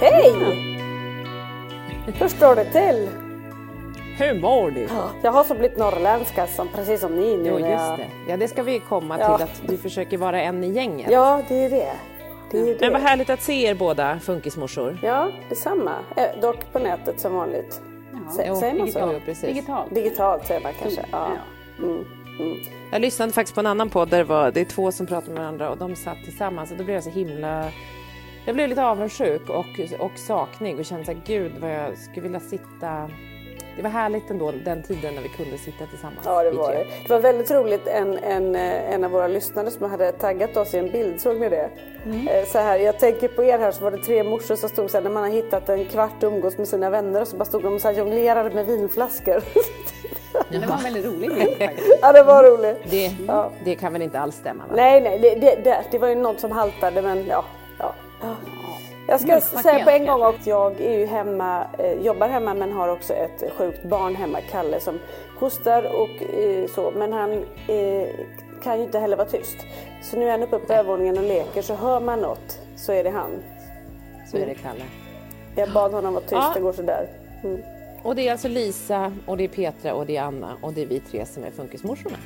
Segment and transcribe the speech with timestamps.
[0.00, 0.32] Hej!
[2.06, 3.08] Hur står det till?
[4.18, 4.88] Hur mår du?
[5.22, 7.48] Jag har så blivit norrländska som, precis som ni nu.
[7.48, 8.06] Jo, just jag- det.
[8.28, 9.36] Ja, det ska vi komma Ja.
[9.36, 11.10] till, att du försöker vara en i gänget.
[11.10, 11.92] Ja, det är det.
[12.50, 12.76] det, är det.
[12.80, 14.98] Men vad härligt att se er båda funkismorsor.
[15.02, 15.92] Ja, detsamma.
[16.16, 17.80] Eh, dock på nätet som vanligt.
[18.46, 18.98] Jo, säger man så?
[18.98, 19.44] jo, jo, precis.
[19.48, 19.94] Digitalt.
[19.94, 21.00] Digitalt säger man kanske.
[21.12, 21.28] Ja.
[21.78, 22.04] Mm.
[22.40, 22.56] Mm.
[22.92, 25.28] Jag lyssnade faktiskt på en annan podd där det, var, det är två som pratar
[25.28, 27.64] med varandra och de satt tillsammans och då blev jag så himla...
[28.48, 32.22] Jag blev lite avundsjuk och, och saknig och kände så här, gud vad jag skulle
[32.22, 33.10] vilja sitta...
[33.76, 36.20] Det var härligt ändå den tiden när vi kunde sitta tillsammans.
[36.24, 36.84] Ja, det var det.
[37.02, 37.86] Det var väldigt roligt.
[37.86, 41.40] En, en, eh, en av våra lyssnare som hade taggat oss i en bild, såg
[41.40, 41.70] ni det?
[42.04, 42.28] Mm.
[42.28, 44.90] Eh, Så här, jag tänker på er här så var det tre morsor som stod
[44.90, 47.36] så här, när man har hittat en kvart och umgås med sina vänner och så
[47.36, 49.42] bara stod de och så här jonglerade med vinflaskor.
[50.50, 51.98] Det var en väldigt rolig bild faktiskt.
[52.02, 52.90] ja, det var roligt.
[52.90, 53.50] Det, Ja.
[53.64, 54.64] det kan väl inte alls stämma?
[54.68, 54.74] Va?
[54.76, 57.44] Nej, nej, det, det, det, det var ju något som haltade men ja.
[58.20, 58.36] Ja.
[59.08, 62.54] Jag ska Mjölkpaket säga på en gång att jag är ju hemma, eh, jobbar hemma
[62.54, 64.98] men har också ett sjukt barn hemma, Kalle, som
[65.38, 66.90] hostar och eh, så.
[66.90, 67.32] Men han
[67.68, 68.08] eh,
[68.62, 69.56] kan ju inte heller vara tyst.
[70.02, 73.04] Så nu är han uppe på övervåningen och leker så hör man något så är
[73.04, 73.30] det han.
[74.30, 74.84] Så är det Kalle.
[75.56, 76.52] Jag bad honom vara tyst, Ja.
[76.54, 77.08] det går sådär.
[77.44, 77.62] Mm.
[78.02, 80.82] Och det är alltså Lisa, och det är Petra och det är Anna och det
[80.82, 82.16] är vi tre som är funkismorsorna.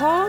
[0.00, 0.26] Ha.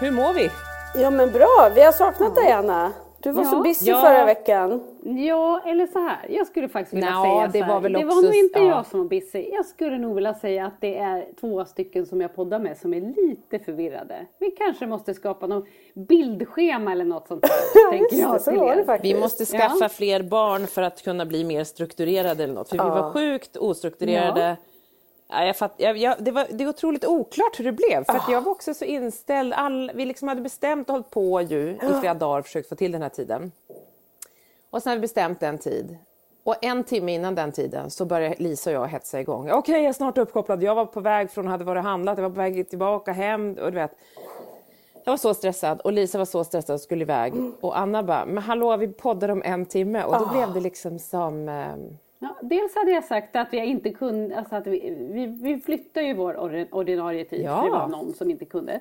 [0.00, 0.50] Hur mår vi?
[0.94, 2.92] Ja men bra, vi har saknat dig Anna.
[3.22, 3.62] Du var så Ja.
[3.62, 4.00] busy Ja.
[4.00, 4.82] förra veckan.
[5.02, 6.26] Ja, eller så här.
[6.28, 7.72] Jag skulle faktiskt vilja Nja, säga det så här.
[7.74, 8.64] var väl det också- var nog inte ja.
[8.66, 9.48] jag som var busy.
[9.52, 12.94] Jag skulle nog vilja säga att det är två stycken som jag poddar med som
[12.94, 14.26] är lite förvirrade.
[14.38, 17.90] Vi kanske måste skapa något bildschema eller något sånt där.
[17.90, 19.14] tänker jag så var det faktiskt.
[19.16, 22.68] Vi måste skaffa fler barn för att kunna bli mer strukturerade eller något.
[22.68, 24.56] För vi var sjukt ostrukturerade.
[25.34, 28.04] Ja, jag fatt, jag, jag, det, var, det är otroligt oklart hur det blev.
[28.04, 29.52] För att jag var också så inställd.
[29.52, 32.74] All, vi liksom hade bestämt och hållit på ju i flera dagar och försökt få
[32.74, 33.52] till den här tiden.
[34.70, 35.98] Och sen har vi bestämt en tid.
[36.44, 39.50] Och en timme innan den tiden så började Lisa och jag hetsa igång.
[39.50, 40.62] Okej, jag är snart uppkopplad.
[40.62, 43.58] Jag var på väg från, hade varit handlat, jag var på väg tillbaka hem.
[43.62, 43.92] Och du vet,
[45.04, 47.34] jag var så stressad och Lisa var så stressad och skulle iväg.
[47.60, 50.04] Och Anna bara, men hallå vi poddar om en timme.
[50.04, 51.48] Och då blev det liksom som...
[51.48, 55.60] ehm, Ja, dels hade jag sagt att vi inte kunde, alltså att vi, vi, vi
[55.60, 57.56] flyttar ju vår or- ordinarie tid Ja.
[57.60, 58.80] för det var någon som inte kunde.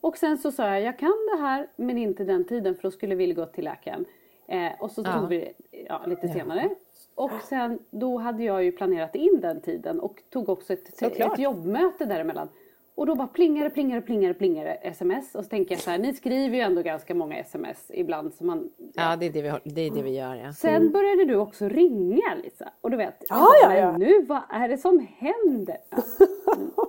[0.00, 2.90] Och sen så sa jag, jag kan det här men inte den tiden för då
[2.90, 4.04] skulle vi gå till läkaren.
[4.48, 5.52] Eh, och så tog vi det
[5.88, 6.68] ja, lite senare.
[7.14, 11.32] Och sen då hade jag ju planerat in den tiden och tog också ett, Såklart.
[11.32, 12.48] ett jobbmöte däremellan.
[12.96, 15.34] Och då bara plingade, plingade, plingade, plingade sms.
[15.34, 18.34] Och så tänker jag så här, ni skriver ju ändå ganska många sms ibland.
[18.34, 20.34] Så man, Ja, det är det vi, det, är det vi gör.
[20.34, 20.52] Ja.
[20.52, 22.68] Sen började du också ringa Lisa.
[22.80, 23.96] Och du vet, jag Ja, bara, ja, ja.
[23.98, 25.76] nu vad är det som händer?
[25.90, 26.02] Ja.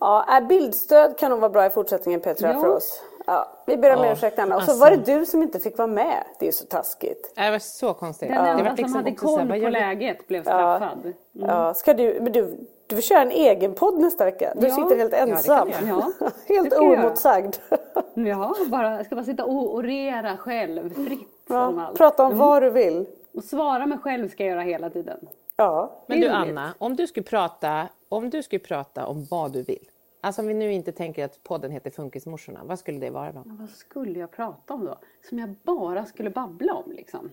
[0.00, 2.60] Ja, äh, bildstöd kan nog vara bra i fortsättningen Petra Ja.
[2.60, 3.02] för oss.
[3.26, 4.56] Ja, vi ber om Ja, ursäkt Anna.
[4.56, 4.84] Och så alltså.
[4.84, 6.24] var det du som inte fick vara med.
[6.38, 7.32] Det är så taskigt.
[7.36, 8.28] Det var så konstigt.
[8.28, 11.12] Den det enda var som liksom hade koll på läget blev straffad.
[11.32, 14.52] Ja, ska du, men du, du får köra en egen podd nästa vecka.
[14.56, 14.74] Du Ja.
[14.74, 15.68] sitter helt ensam.
[15.70, 15.80] göra.
[16.20, 17.56] Ja, helt oemotsagd.
[18.16, 21.20] Ja, bara, jag ska bara sitta och orera själv fritt
[21.50, 21.98] om Ja, allt.
[21.98, 23.06] prata om vad du vill.
[23.34, 25.18] Och svara mig själv ska jag göra hela tiden.
[25.56, 25.90] Ja.
[26.06, 26.28] Men du.
[26.28, 29.88] Anna, om du skulle prata, om du skulle prata om vad du vill.
[30.20, 33.42] Alltså om vi nu inte tänker att podden heter Funkismorsorna, vad skulle det vara då?
[33.44, 34.98] Vad skulle jag prata om då?
[35.28, 37.30] Som jag bara skulle babbla om liksom.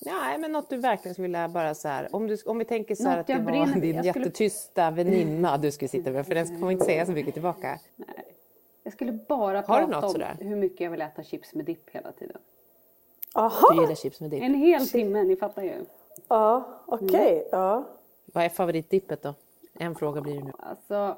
[0.00, 2.94] Nej, men något du verkligen skulle vilja bara så här, om, du, om vi tänker
[2.94, 6.34] så här Något att det var din skulle- jättetysta väninna du skulle sitta med, för
[6.34, 7.78] den kommer inte säga så mycket tillbaka.
[7.96, 8.08] Nej.
[8.82, 10.36] Jag skulle bara Har du prata något om sådär?
[10.40, 12.36] hur mycket jag vill äta chips med dipp hela tiden.
[13.34, 14.42] Du Aha, gillar chips med dipp.
[14.42, 15.72] En hel timme, ni fattar ju.
[16.28, 17.32] ja, okej.
[17.36, 17.44] Mm.
[17.52, 17.84] Ja.
[18.24, 19.34] Vad är favoritdippet då?
[19.78, 20.52] En fråga blir det nu.
[20.58, 21.16] Alltså,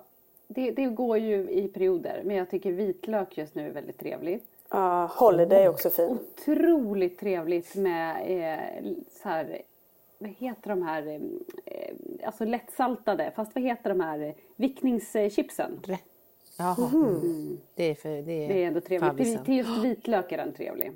[0.49, 4.45] det, det går ju i perioder, men jag tycker vitlök just nu är väldigt trevligt.
[4.71, 6.19] Ja, holiday är också fin.
[6.39, 8.93] Otroligt trevligt med eh,
[9.23, 9.63] så här,
[10.19, 11.21] vad heter de här,
[11.65, 11.95] eh,
[12.25, 15.81] alltså lättsaltade, fast vad heter de här vickningschipsen?
[16.59, 16.89] Jaha.
[16.93, 17.59] Mhm.
[17.75, 19.17] Det är för, det är, Det är ändå trevligt.
[19.17, 20.93] Till, till just vitlök är den trevlig.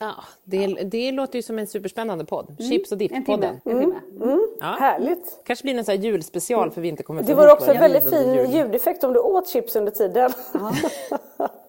[0.00, 0.14] Ja,
[0.44, 2.56] det, det låter ju som en superspännande podd.
[2.70, 3.14] Chips och Mm.
[3.14, 3.36] En timme.
[3.36, 3.60] dipp-podden.
[3.64, 4.00] En timme.
[4.60, 4.66] Ja.
[4.66, 5.40] Härligt.
[5.44, 8.10] Kanske blir en sån här julspecial för vi inte kommer Det vore också en väldigt
[8.10, 10.30] fin ljudeffekt om du åt chips under tiden.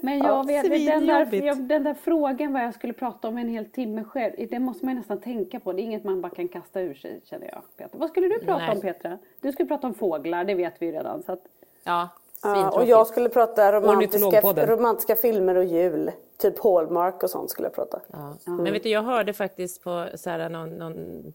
[0.00, 3.64] Men jag vet, den, där, den där frågan vad jag skulle prata om en hel
[3.64, 5.72] timme själv, det måste man ju nästan tänka på.
[5.72, 7.62] Det är inget man bara kan kasta ur sig känner jag.
[7.76, 7.98] Petra.
[7.98, 8.74] Vad skulle du prata Nej.
[8.74, 9.18] om Petra?
[9.40, 11.22] Du skulle prata om fåglar, det vet vi ju redan.
[11.22, 11.40] Så att,
[11.84, 12.08] Ja,
[12.44, 16.10] Ja, och jag skulle prata romantiska, romantiska filmer och jul.
[16.36, 18.00] Typ Hallmark och sånt skulle jag prata.
[18.12, 18.36] Ja.
[18.44, 21.32] Men vet du, jag hörde faktiskt på så här, någon, någon,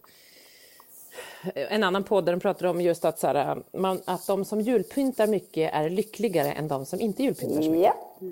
[1.54, 4.62] en annan podd där de pratade om just att, så här, man, att de som
[4.62, 7.94] julpyntar mycket är lyckligare än de som inte julpyntar så mycket.
[8.20, 8.30] Ja.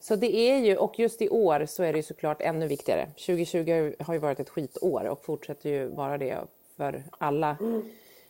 [0.00, 3.06] Så det är ju, och just i år så är det ju såklart ännu viktigare.
[3.06, 6.38] 2020 har ju varit ett skitår och fortsätter ju vara det
[6.76, 7.56] för alla.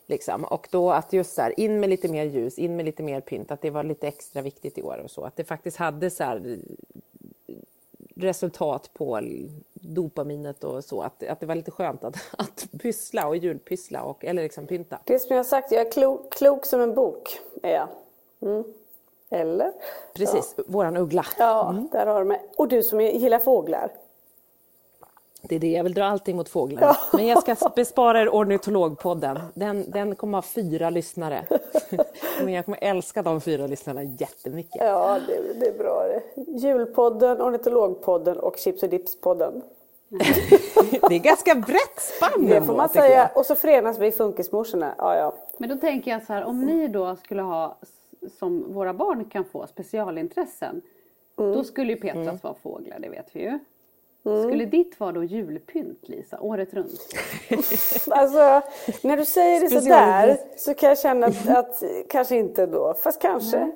[0.07, 0.45] Liksom.
[0.45, 3.21] Och då att just så här, in med lite mer ljus, in med lite mer
[3.21, 5.25] pynt, att det var lite extra viktigt i år och så.
[5.25, 6.59] Att det faktiskt hade så här
[8.21, 9.21] resultat på
[9.73, 11.03] dopaminet och så.
[11.03, 14.99] Att, att det var lite skönt att, att pyssla och julpyssla och, eller liksom pynta.
[15.05, 17.41] Det är som jag har sagt, jag är klok, klok som en bok.
[17.63, 17.89] Är jag.
[18.43, 18.65] Mm.
[19.31, 19.73] Eller?
[20.15, 21.27] Precis, våran uggla.
[21.39, 22.43] Ja, där har du mig.
[22.57, 23.93] Och du som gillar fåglar.
[25.43, 26.97] Det är det, jag vill dra allting mot fåglar.
[27.13, 29.39] Men jag ska bespara er ornitologpodden.
[29.55, 31.47] Den, den kommer ha fyra lyssnare.
[32.45, 34.77] Men jag kommer älska de fyra lyssnarna jättemycket.
[34.81, 36.43] Ja, det, det är bra det.
[36.53, 39.63] Julpodden, Ornitologpodden och Chips och Dips-podden.
[41.09, 43.31] Det är ganska brett spann Det får man tycker säga.
[43.35, 44.95] Och så förenas vi i Funkismorsorna.
[44.99, 45.35] Ja, ja.
[45.59, 47.77] men då tänker jag så här, om ni då skulle ha,
[48.39, 50.83] som våra barn kan få, specialintressen.
[51.39, 51.53] Mm.
[51.53, 53.59] Då skulle ju Petras vara fåglar, det vet vi ju.
[54.23, 57.01] Skulle ditt vara då julpynt Lisa, året runt?
[58.11, 58.63] Alltså,
[59.03, 62.95] när du säger det sådär så kan jag känna att, att kanske inte då.
[62.95, 63.71] Fast kanske.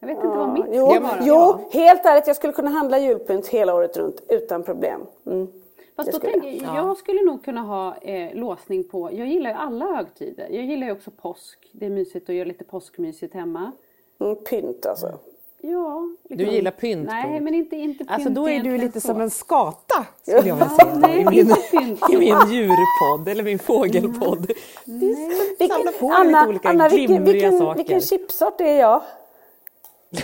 [0.00, 1.18] Jag vet inte vad mitt Jo, ska vara.
[1.22, 5.06] jo, helt ärligt, jag skulle kunna handla julpynt hela året runt utan problem.
[5.26, 5.48] Mm.
[5.96, 9.50] Fast då skulle tänker jag, jag skulle nog kunna ha eh, låsning på, jag gillar
[9.50, 10.48] ju alla högtider.
[10.50, 13.72] Jag gillar ju också påsk, det är mysigt att göra lite påskmysigt hemma.
[14.20, 15.18] Mm, pynt alltså.
[15.64, 16.08] Ja.
[16.28, 19.06] Du liksom- gillar pynt, Nej, men inte, inte pynt Alltså då är du lite så.
[19.08, 20.94] som en skata, skulle jag vilja Ja, säga.
[20.98, 21.96] nej, I min.
[22.12, 24.50] I min djurpodd, eller min fågelpodd.
[25.68, 27.76] Samla på dig Anna, lite olika Anna vilken, vilken, saker.
[27.76, 29.02] vilken chipsort är jag?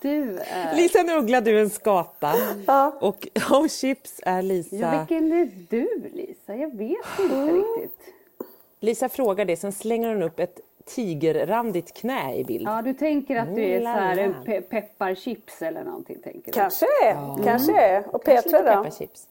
[0.00, 0.76] Du är...
[0.76, 2.32] Lisa en uggla, du är en skata.
[2.66, 2.92] Ja.
[3.00, 4.76] Och om chips är Lisa...
[4.76, 6.56] Ja, vilken är du Lisa?
[6.56, 7.56] Jag vet inte Mm.
[7.56, 7.98] riktigt.
[8.80, 12.68] Lisa frågar det, sen slänger hon upp ett tigerrandigt knä i bild.
[12.68, 16.52] Ja, du tänker att du är så här en pe- pepparchips eller någonting tänker du?
[16.52, 17.44] Kanske är.
[17.44, 18.14] Kanske är.
[18.14, 18.82] Och Kanske lite Petra då?
[18.82, 19.28] pepparchips.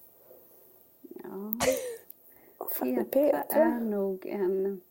[2.71, 4.81] Fan, Petra är nog en...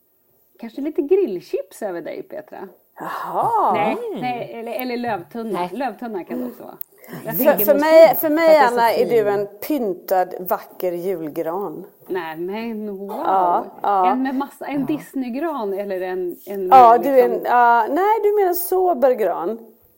[0.59, 2.67] Kanske lite grillchips över dig Petra?
[2.99, 3.73] Jaha.
[3.73, 5.69] Nej, nej eller, eller lövtunna.
[5.73, 6.77] Lövtunna kan det också vara.
[7.25, 11.85] För, för mig, för mig Anna, är du en pyntad vacker julgran.
[12.07, 13.09] Nej men wow!
[13.25, 14.11] Ja, ja.
[14.11, 16.35] En med massa, en Disneygran eller en...
[16.45, 19.49] en Ja, med du är en, liksom- ja, nej du menar en sober gran.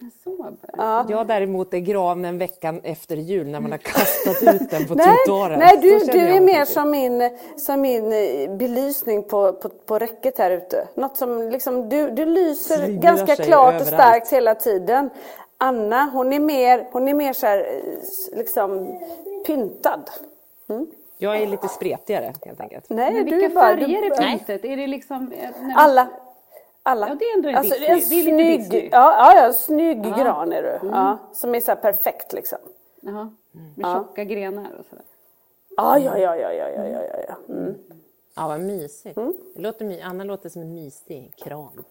[0.01, 0.53] en sober.
[1.09, 5.05] Jag däremot är granen veckan efter jul när man har kastat ut den på Nej,
[5.25, 5.59] trottoaren.
[5.59, 10.37] nej du, du är mer som min, som min eh, belysning på, på, på räcket
[10.37, 10.87] här ute.
[10.95, 13.87] Något som liksom, du, du lyser Slingrar ganska klart och överallt.
[14.03, 15.09] starkt hela tiden.
[15.63, 18.99] Anna, hon är mer, hon är mer så här, eh, liksom
[19.45, 20.09] pyntad.
[20.69, 20.87] Mm.
[21.17, 22.89] Jag är lite spretigare helt enkelt.
[22.89, 24.65] Nej, Men vilka du bara, färger du, är pyntet?
[24.65, 25.31] Är det liksom...
[25.31, 26.07] Eh, Nej, Alla.
[26.83, 27.07] Alla.
[27.07, 30.05] Ja, det är ändå en alltså, en snygg, det är lite ja, ja, ja, snygg
[30.05, 30.17] ja.
[30.17, 30.69] gran är du.
[30.69, 30.89] Mm.
[30.89, 32.57] Ja, som är så här perfekt liksom.
[33.01, 33.35] Jaha.
[33.55, 33.67] Mm.
[33.75, 35.05] Med tjocka grenar och sådär.
[35.77, 37.53] Ja, ja, ja, ja, ja, ja, ja.
[37.53, 37.75] Mm.
[38.35, 39.17] Ja, vad mysigt.
[39.17, 39.33] Mm.
[39.55, 41.83] Låter my Anna låter som en mysig kram.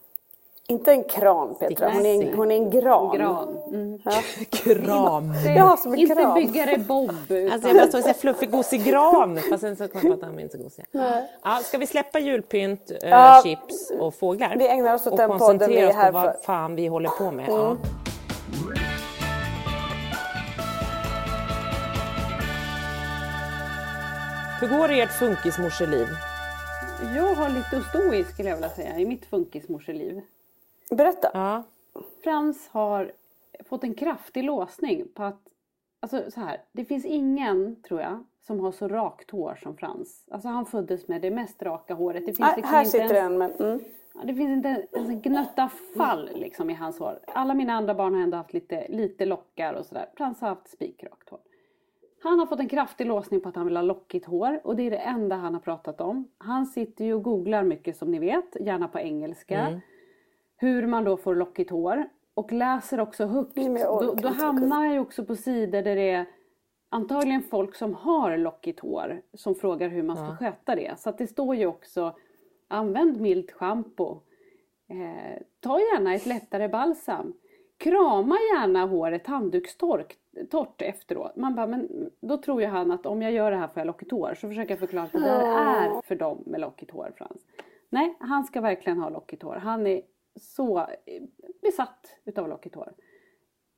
[0.69, 3.16] Inte en kran Petra, hon är en, hon är en gran.
[3.16, 3.59] Gran.
[3.69, 3.99] Mm.
[4.50, 5.33] Kram!
[5.57, 6.35] Ja, som en Inte kran.
[6.35, 7.12] byggare Bob.
[7.28, 7.52] Utan...
[7.52, 9.38] Alltså jag bara och säger fluffig gosig gran.
[9.50, 10.85] Fast sen så kom jag på att de är inte så gosiga.
[11.42, 14.57] Ja, ska vi släppa julpynt, eh, Ja, chips och fåglar?
[14.59, 16.42] vi ägnar oss åt och den podden koncentrera vi är oss här på vad för.
[16.42, 17.45] fan vi håller på med.
[17.49, 17.76] Ja.
[24.61, 26.07] Hur går det i ert funkismorseliv?
[27.16, 30.21] Jag har lite att stå i skulle jag vilja säga i mitt funkismorseliv.
[30.96, 31.30] Berätta.
[31.34, 31.62] Ja.
[32.25, 33.12] Frans har
[33.64, 35.40] fått en kraftig låsning på att,
[36.00, 40.26] alltså så här, det finns ingen tror jag som har så rakt hår som Frans.
[40.30, 42.26] Alltså han föddes med det mest raka håret.
[42.26, 43.80] Det finns Nej, liksom här inte sitter ens, en men, mm.
[44.25, 47.18] Det finns inte ens en gnutta fall liksom i hans hår.
[47.26, 50.06] Alla mina andra barn har ändå haft lite, lite lockar och sådär.
[50.16, 51.40] Frans har haft spikrakt hår.
[52.22, 54.82] Han har fått en kraftig låsning på att han vill ha lockigt hår och det
[54.82, 56.28] är det enda han har pratat om.
[56.38, 59.80] Han sitter ju och googlar mycket som ni vet, gärna på engelska.
[60.62, 62.04] Hur man då får lockigt hår.
[62.35, 63.54] Och läser också högt.
[63.54, 66.26] Då, då hamnar jag också på sidor där det är
[66.88, 70.99] antagligen folk som har lockigt hår som frågar hur man ska sköta det.
[70.99, 72.16] Så att det står ju också
[72.69, 74.21] använd milt schampo.
[74.88, 77.33] Eh, ta gärna ett lättare balsam.
[77.76, 80.16] Krama gärna håret handdukstorrt
[80.50, 81.37] torrt efteråt.
[81.37, 83.87] Man bara, men då tror ju han att om jag gör det här får jag
[83.87, 84.35] lockigt hår.
[84.35, 87.47] Så försöker jag förklara att det där är för dem med lockigt hår Frans.
[87.88, 89.54] Nej, han ska verkligen ha lockigt hår.
[89.54, 90.02] Han är
[90.40, 90.86] så eh,
[91.62, 92.92] besatt utav lockigt hår.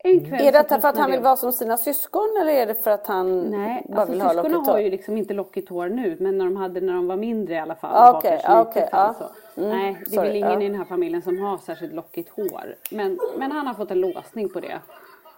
[0.06, 2.74] En kväll Är detta för att han vill vara som sina syskon eller är det
[2.74, 4.82] för att han Nej, bara alltså vill ha syskonen lockigt har hår?
[4.82, 7.58] ju liksom inte lockigt hår nu men när de hade när de var mindre i
[7.58, 7.90] alla fall.
[7.94, 9.14] Ah, kanske ah, ja.
[9.18, 9.60] så.
[9.60, 10.62] Mm, Nej, det är väl ingen ja.
[10.62, 12.76] i den här familjen som har särskilt lockigt hår.
[12.90, 14.80] Men, men han har fått en låsning på det.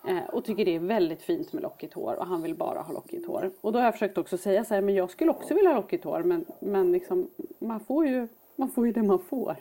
[0.09, 2.93] Eh, och tycker det är väldigt fint med lockigt hår och han vill bara ha
[2.93, 3.51] lockigt hår.
[3.61, 5.77] Och då har jag försökt också säga så här, men jag skulle också vilja ha
[5.77, 9.57] lockigt hår men, men liksom, man får ju man får ju det man får.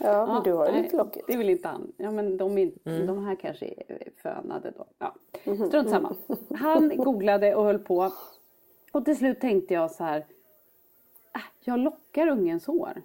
[0.00, 1.26] Ja, men du har ju nej, lite lockigt.
[1.26, 1.92] Det vill inte han.
[1.96, 3.06] Ja men de, är inte, Mm.
[3.06, 4.84] de här kanske är fönade då.
[4.98, 5.14] Ja.
[5.44, 5.68] Mhm.
[5.68, 6.14] Strunt samma.
[6.54, 8.12] Han googlade och höll på.
[8.92, 10.18] Och till slut tänkte jag så här.
[11.34, 13.02] Äh, jag lockar ungens hår.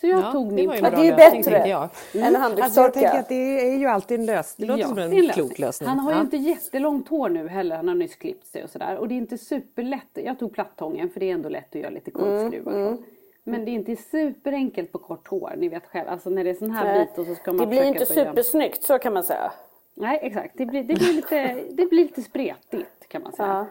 [0.00, 1.68] Så jag Ja, tog det min var Ja, bra det är lösning, bättre.
[1.68, 1.82] jag.
[1.82, 2.90] Alltså jag handdukstorka.
[2.92, 3.34] tänker att det
[3.72, 4.66] är ju alltid en lösning.
[4.68, 5.88] Det låter Ja, som en, det en klok lösning.
[5.88, 6.22] Han har ju Ja.
[6.22, 7.76] inte jättelångt hår nu heller.
[7.76, 8.96] Han har nyss klippt sig och sådär.
[8.96, 10.06] Och det är inte superlätt.
[10.12, 12.72] Jag tog plattången för det är ändå lätt att göra lite korvskruvar.
[12.72, 13.02] Mm, så.
[13.48, 15.54] Men det är inte superenkelt på kort hår.
[15.56, 16.08] Ni vet själv.
[16.08, 18.06] Alltså när det är sån här Nej, bit och så ska man Det blir inte
[18.06, 19.52] supersnyggt, så kan man säga.
[19.94, 23.48] Nej exakt, det blir, det blir, lite, det blir lite spretigt kan man säga.
[23.48, 23.66] Ja.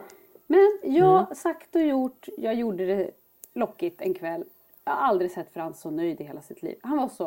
[0.48, 3.12] Men jag, sagt och gjort, jag gjorde det
[3.53, 4.44] lockigt en kväll.
[4.86, 6.77] Jag har aldrig sett Frans så nöjd i hela sitt liv.
[6.82, 7.25] Han var så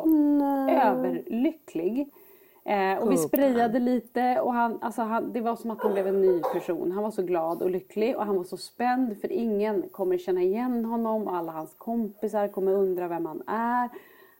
[0.71, 2.09] överlycklig.
[2.63, 6.07] Eh, och vi sprayade lite och han, alltså han, det var som att han blev
[6.07, 6.91] en ny person.
[6.91, 10.41] Han var så glad och lycklig och han var så spänd för ingen kommer känna
[10.41, 11.27] igen honom.
[11.27, 13.89] Alla hans kompisar kommer undra vem han är.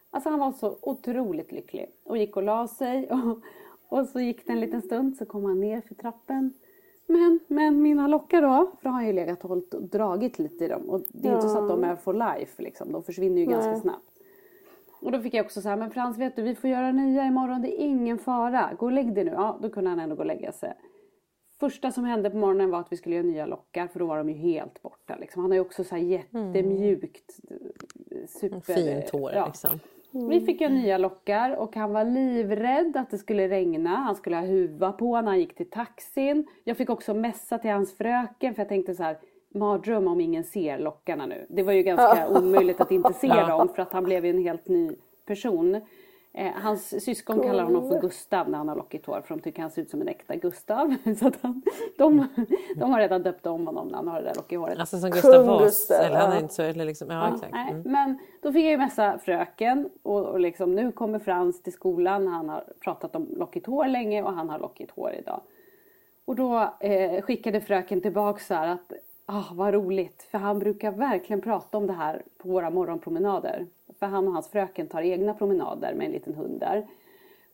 [0.09, 3.09] Alltså han var så otroligt lycklig och gick och la sig.
[3.11, 6.53] Och, och så gick det en liten stund så kom han ner för trappen.
[7.07, 8.71] Men, men mina lockar då?
[8.77, 10.89] För då har han ju legat och dragit lite i dem.
[10.89, 12.91] Och det är inte så att de är for life liksom.
[12.91, 14.08] De försvinner ju ganska snabbt.
[15.01, 17.61] Och då fick jag också säga, men Frans vet du vi får göra nya imorgon,
[17.61, 18.69] det är ingen fara.
[18.79, 19.31] Gå och lägg dig nu.
[19.31, 20.73] Ja, då kunde han ändå gå och lägga sig.
[21.59, 24.17] Första som hände på morgonen var att vi skulle göra nya lockar för då var
[24.17, 25.15] de ju helt borta.
[25.15, 25.41] Liksom.
[25.41, 27.39] Han har ju också så här jättemjukt,
[28.27, 28.73] super...
[28.73, 29.45] Fint hår ja.
[29.45, 29.79] liksom.
[30.11, 33.89] Vi fick göra nya lockar och han var livrädd att det skulle regna.
[33.89, 36.47] Han skulle ha huva på när han gick till taxin.
[36.63, 39.17] Jag fick också messa till hans fröken för jag tänkte så här
[39.53, 41.45] mardröm om ingen ser lockarna nu.
[41.49, 44.43] Det var ju ganska omöjligt att inte se dem för att han blev ju en
[44.43, 44.91] helt ny
[45.25, 45.81] person.
[46.33, 49.61] Eh, hans syskon kallar honom för Gustav när han har lockigt hår för de tycker
[49.61, 50.95] han ser ut som en äkta Gustav.
[51.19, 51.61] Så att han,
[51.97, 52.27] de,
[52.75, 54.79] de har redan döpt om honom när han har det där lockiga håret.
[54.79, 55.59] Alltså som Gustav.
[55.59, 56.41] Gustav, Eller han är ja.
[56.41, 57.51] inte så, eller liksom, ja, Ja, exakt.
[57.53, 57.91] nej, Mm.
[57.91, 62.27] Men då fick jag ju mässa fröken och, och liksom, nu kommer Frans till skolan.
[62.27, 65.41] Han har pratat om lockigt hår länge och han har lockigt hår idag.
[66.25, 68.93] Och då eh, skickade fröken tillbaka så här att
[69.29, 73.67] ah, vad roligt för han brukar verkligen prata om det här på våra morgonpromenader.
[73.99, 76.87] För han och hans fröken tar egna promenader med en liten hund där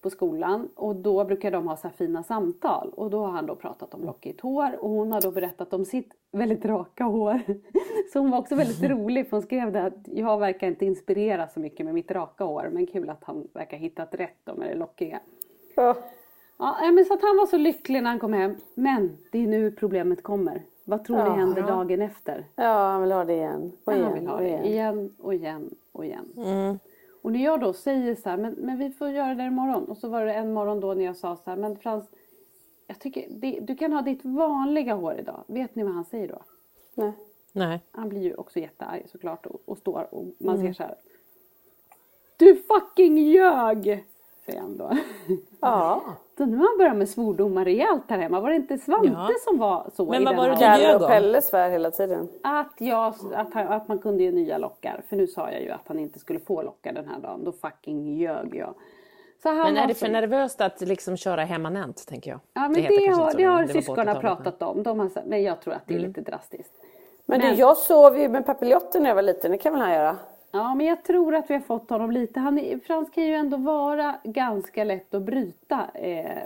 [0.02, 3.56] på skolan och då brukar de ha så fina samtal och då har han då
[3.56, 7.42] pratat om lockigt hår och hon har då berättat om sitt väldigt raka hår.
[8.14, 11.48] Så hon var också väldigt rolig för hon skrev det att jag verkar inte inspirera
[11.48, 14.70] så mycket med mitt raka hår men kul att han verkar hittat rätt då med
[14.70, 15.20] det lockiga.
[15.76, 15.96] Ja.
[16.58, 18.56] Ja, men så att han var så lycklig när han kom hem.
[18.76, 20.62] Men det är nu problemet kommer.
[20.86, 22.46] Vad tror ni händer dagen efter?
[22.56, 23.72] Ja, han vill ha det igen.
[23.84, 24.06] Och Ja, igen.
[24.06, 24.66] han vill ha och det igen.
[24.66, 26.80] igen och igen och igen.
[27.22, 29.84] Och när jag då säger så här, men, men vi får göra det imorgon.
[29.86, 32.06] Och så var det en morgon då när jag sa så här, men Frans,
[32.88, 35.44] jag tycker det, du kan ha ditt vanliga hår idag.
[35.48, 36.42] Vet ni vad han säger då?
[36.94, 37.12] Nej.
[37.52, 37.80] Nej.
[37.92, 40.96] Han blir ju också jättearg såklart och, och står och man ser så här.
[42.38, 44.06] Du fucking ljög!
[44.46, 44.92] Säger han då.
[45.60, 46.04] Ja.
[46.38, 48.40] Så nu har han börjat med svordomar rejält här hemma.
[48.40, 49.30] Var det inte Svante Ja.
[49.46, 51.08] som var så Men i vad den var det här- du ljög om?
[51.08, 52.28] Pelle svär hela tiden.
[52.44, 55.02] Att, jag, att, han, att man kunde ge nya lockar.
[55.10, 57.44] För nu sa jag ju att han inte skulle få lockar den här dagen.
[57.44, 58.74] Då fucking ljög jag.
[59.44, 62.40] Så han Men var är det så- för nervöst att liksom köra hemmanent, tänker jag?
[62.54, 64.84] Ja men det, kanske har, så, det har syskonen 80-talet, pratat om.
[64.84, 66.08] De har, sagt- men jag tror att det är Mm.
[66.10, 66.74] lite drastiskt.
[67.26, 69.52] Men, Men- du, jag sov ju med papiljotten när jag var liten.
[69.52, 70.16] Det kan väl han göra?
[70.56, 72.40] Ja men jag tror att vi har fått honom lite.
[72.40, 75.88] Han är, Frans kan ju ändå vara ganska lätt att bryta.
[75.94, 76.44] Eh,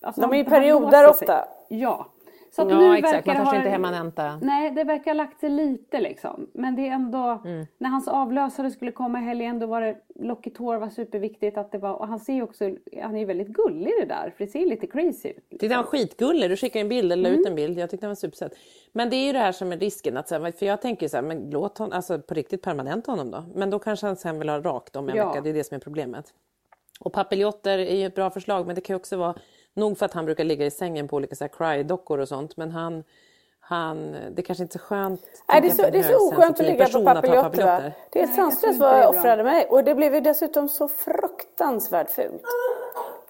[0.00, 1.44] alltså De är han perioder ofta.
[1.68, 2.06] Ja.
[2.56, 3.14] Så att Ja, nu exakt.
[3.14, 4.38] verkar Man kanske ha- inte hemmanenta.
[4.42, 6.46] Nej, det verkar ha lagt sig lite liksom.
[6.54, 7.66] Men det är ändå, Mm.
[7.78, 11.72] när hans avlösare skulle komma i helgen då var det lockigt hår var superviktigt att
[11.72, 12.64] det var, och han ser ju också,
[13.02, 15.50] han är ju väldigt gullig det där för det ser lite crazy ut.
[15.50, 16.50] Tyckte han var skitgullig.
[16.50, 17.40] Du skickade en bild, eller Mm.
[17.40, 17.78] ut en bild.
[17.78, 18.52] Jag tyckte han var supersöt.
[18.92, 20.16] Men det är ju det här som är risken.
[20.16, 23.44] Att, för jag tänker så här, men låt honom, alltså på riktigt permanenta honom då.
[23.54, 25.28] Men då kanske han sen vill ha rakt om en Ja.
[25.28, 25.40] vecka.
[25.40, 26.24] Det är det som är problemet.
[27.00, 29.34] Och papiljotter är ju ett bra förslag, men det kan ju också vara
[29.74, 32.56] nog för att han brukar ligga i sängen på olika cry-dockor och sånt.
[32.56, 33.04] Men han,
[33.60, 35.20] han, det kanske inte är så skönt.
[35.48, 37.92] Nej, det är så, det är så oskönt att ligga på papiljotter.
[38.12, 39.66] Det är sanslöst vad det jag offrade mig.
[39.70, 42.42] Och det blev ju dessutom så fruktansvärt fult.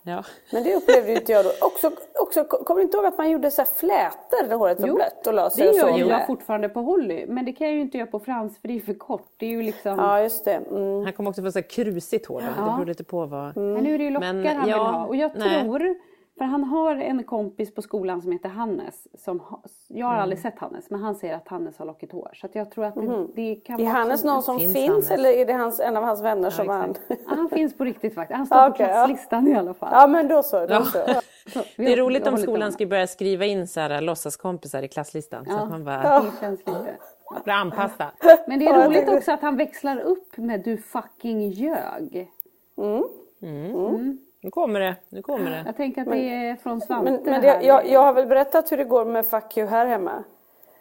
[0.07, 0.25] Ja.
[0.53, 1.51] Men det upplevde ju inte jag då.
[1.61, 4.89] Också, också, kommer du inte ihåg att man gjorde så här flätor när håret var
[4.89, 7.67] Jo, blött och la Det sig och gör jag fortfarande på Holly, men det kan
[7.67, 9.29] jag ju inte göra på Frans för det är för kort.
[9.37, 10.55] Det är ju liksom, Ja, just det.
[10.55, 11.05] Mm.
[11.05, 12.41] Han kommer också få så här krusigt hår.
[12.41, 12.65] då.
[12.65, 13.57] Det beror lite på vad...
[13.57, 15.07] men nu är det ju lockar Men, han ja, vill ha.
[15.07, 15.63] Och jag nej.
[15.63, 15.95] tror,
[16.38, 19.23] för han har en kompis på skolan som heter Hannes.
[19.25, 22.31] Som ha, jag har aldrig sett Hannes, men han säger att Hannes har lockigt hår.
[22.35, 25.31] Så att jag tror att det, det kan Är Hannes någon som finns finns, eller
[25.31, 26.95] är det hans, en av hans vänner som han...
[27.09, 28.37] Ja, han finns på riktigt faktiskt.
[28.37, 28.93] Han står Ja, på okej, ja.
[29.07, 29.88] klasslistan i alla fall.
[29.93, 30.67] Ja, men då så.
[30.67, 30.75] Då.
[30.75, 30.85] Ja.
[31.53, 35.44] Så Det är roligt om skolan skulle börja skriva in så här, låtsaskompisar i klasslistan.
[35.44, 35.59] Så Ja.
[35.61, 36.97] att man bara Det känns lite.
[37.44, 38.07] blir anpassad.
[38.47, 42.31] Men det är roligt också att han växlar upp med du fucking ljög.
[44.44, 45.62] Nu kommer det, nu kommer det.
[45.66, 48.72] Jag tänker att det är från Svante Men, men det jag, jag har väl berättat
[48.72, 50.24] hur det går med fuck you här hemma.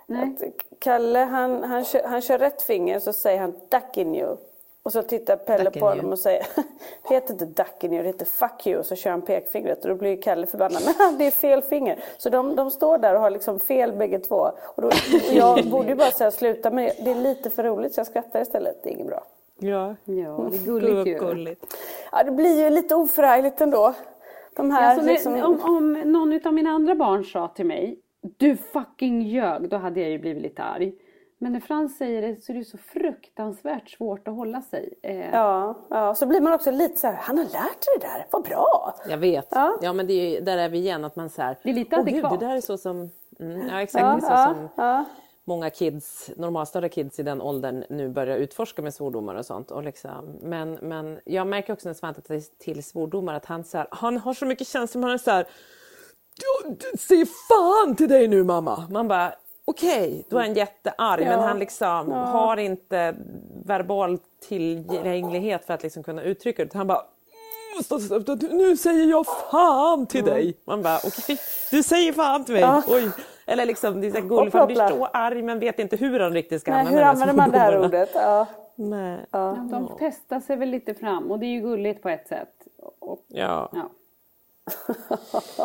[0.08, 0.23] Nej.
[0.23, 4.38] Att Kalle han, han, kör, han kör rätt finger så säger han duck in you.
[4.84, 6.12] Och så tittar Pelle Duck på honom you.
[6.12, 6.45] och säger
[7.08, 8.80] det heter inte duck in you, det heter fuck you.
[8.80, 10.82] Och så kör han pekfingret och då blir Kalle förbannad.
[10.97, 11.99] Men det är fel finger.
[12.17, 14.52] Så de, de står där och har liksom fel bägge två.
[14.76, 17.93] Och, då, och jag borde ju bara säga sluta men det är lite för roligt
[17.93, 18.84] så jag skrattar istället.
[18.84, 19.23] Det är inget bra.
[19.60, 21.20] Ja, Ja, det är gulligt ju.
[21.20, 21.76] gulligt.
[22.12, 23.94] Ja, det blir ju lite oförargligt ändå.
[24.56, 25.34] De här Alltså, liksom...
[25.44, 30.00] om, om någon av mina andra barn sa till mig Du fucking ljög, då hade
[30.02, 30.94] jag ju blivit lite arg.
[31.38, 34.94] Men när Frans säger det så är det så fruktansvärt svårt att hålla sig.
[35.02, 38.08] Eh, Ja, ja, så blir man också lite så här, han har lärt sig det
[38.08, 38.94] där, vad bra!
[39.10, 39.48] Jag vet.
[39.52, 39.78] Ja.
[39.82, 41.06] Ja, men det är, där är vi igen.
[41.06, 43.10] Att man så här, Det är lite "Åh, gud, adekvat." det där är så som...
[43.39, 44.02] Mm, ja, exakt.
[44.04, 45.06] Ja, det är så ja, som ja.
[45.46, 49.72] Många kids, normalstörda kids i den åldern nu börjar utforska med svordomar och sånt.
[49.72, 53.78] Och liksom, men, men jag märker också när Svante tar till svordomar att han, så
[53.78, 55.02] här, han har så mycket känslor.
[55.04, 55.48] Han är så här,
[56.64, 58.88] "Du- du, Säg fan till dig nu mamma!
[58.90, 59.34] Man bara,
[59.66, 61.22] okej, då är han jättearg.
[61.26, 63.16] Men han liksom har inte
[63.66, 66.74] verbal tillgänglighet för att liksom kunna uttrycka det.
[66.78, 70.58] Han bara, "Mm, nu säger jag fan till dig.
[70.66, 71.40] Man bara, okej,
[71.72, 72.64] du säger fan till mig.
[72.88, 73.10] Oj.
[73.46, 75.96] Eller liksom, det är så här gulligt, för han blir så arg men vet inte
[75.96, 78.10] hur han riktigt ska Nej, använda hur de använder man det här ordet?
[78.16, 78.48] Ja.
[78.76, 79.26] Nej.
[79.32, 82.68] Ja, De testar sig väl lite fram och det är ju gulligt på ett sätt.
[83.00, 83.70] Och, Ja.
[83.74, 83.90] ja.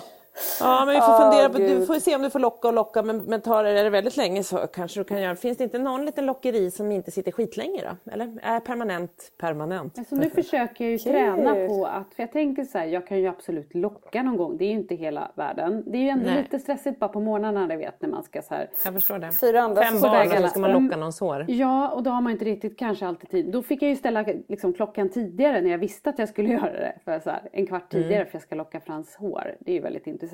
[0.61, 3.03] ja, men vi får fundera på, du får se om du får locka och locka
[3.03, 5.79] men, men tar det det väldigt länge så kanske du kan göra, finns det inte
[5.79, 8.13] någon liten lockeri som inte sitter skitlänge då?
[8.13, 9.99] Eller är permanent permanent?
[9.99, 13.19] Alltså nu försöker jag ju träna på att, för jag tänker så här, jag kan
[13.19, 14.57] ju absolut locka någon gång.
[14.57, 15.83] Det är ju inte hela världen.
[15.87, 16.37] Det är ju ändå Nej.
[16.43, 18.71] lite stressigt bara på morgnarna, det vet när man ska så här.
[18.85, 19.33] Jag förstår det.
[19.33, 20.85] Fyra andra Fem barn och så ska man Mm.
[20.85, 21.45] locka någons hår.
[21.49, 23.53] Ja, och då har man inte riktigt kanske alltid tid.
[23.53, 26.73] Då fick jag ju ställa liksom, klockan tidigare när jag visste att jag skulle göra
[26.73, 26.93] det.
[27.05, 28.03] För så här, en kvart Mm.
[28.03, 29.55] tidigare för jag ska locka Frans hår.
[29.61, 30.28] Det är ju väldigt intressant.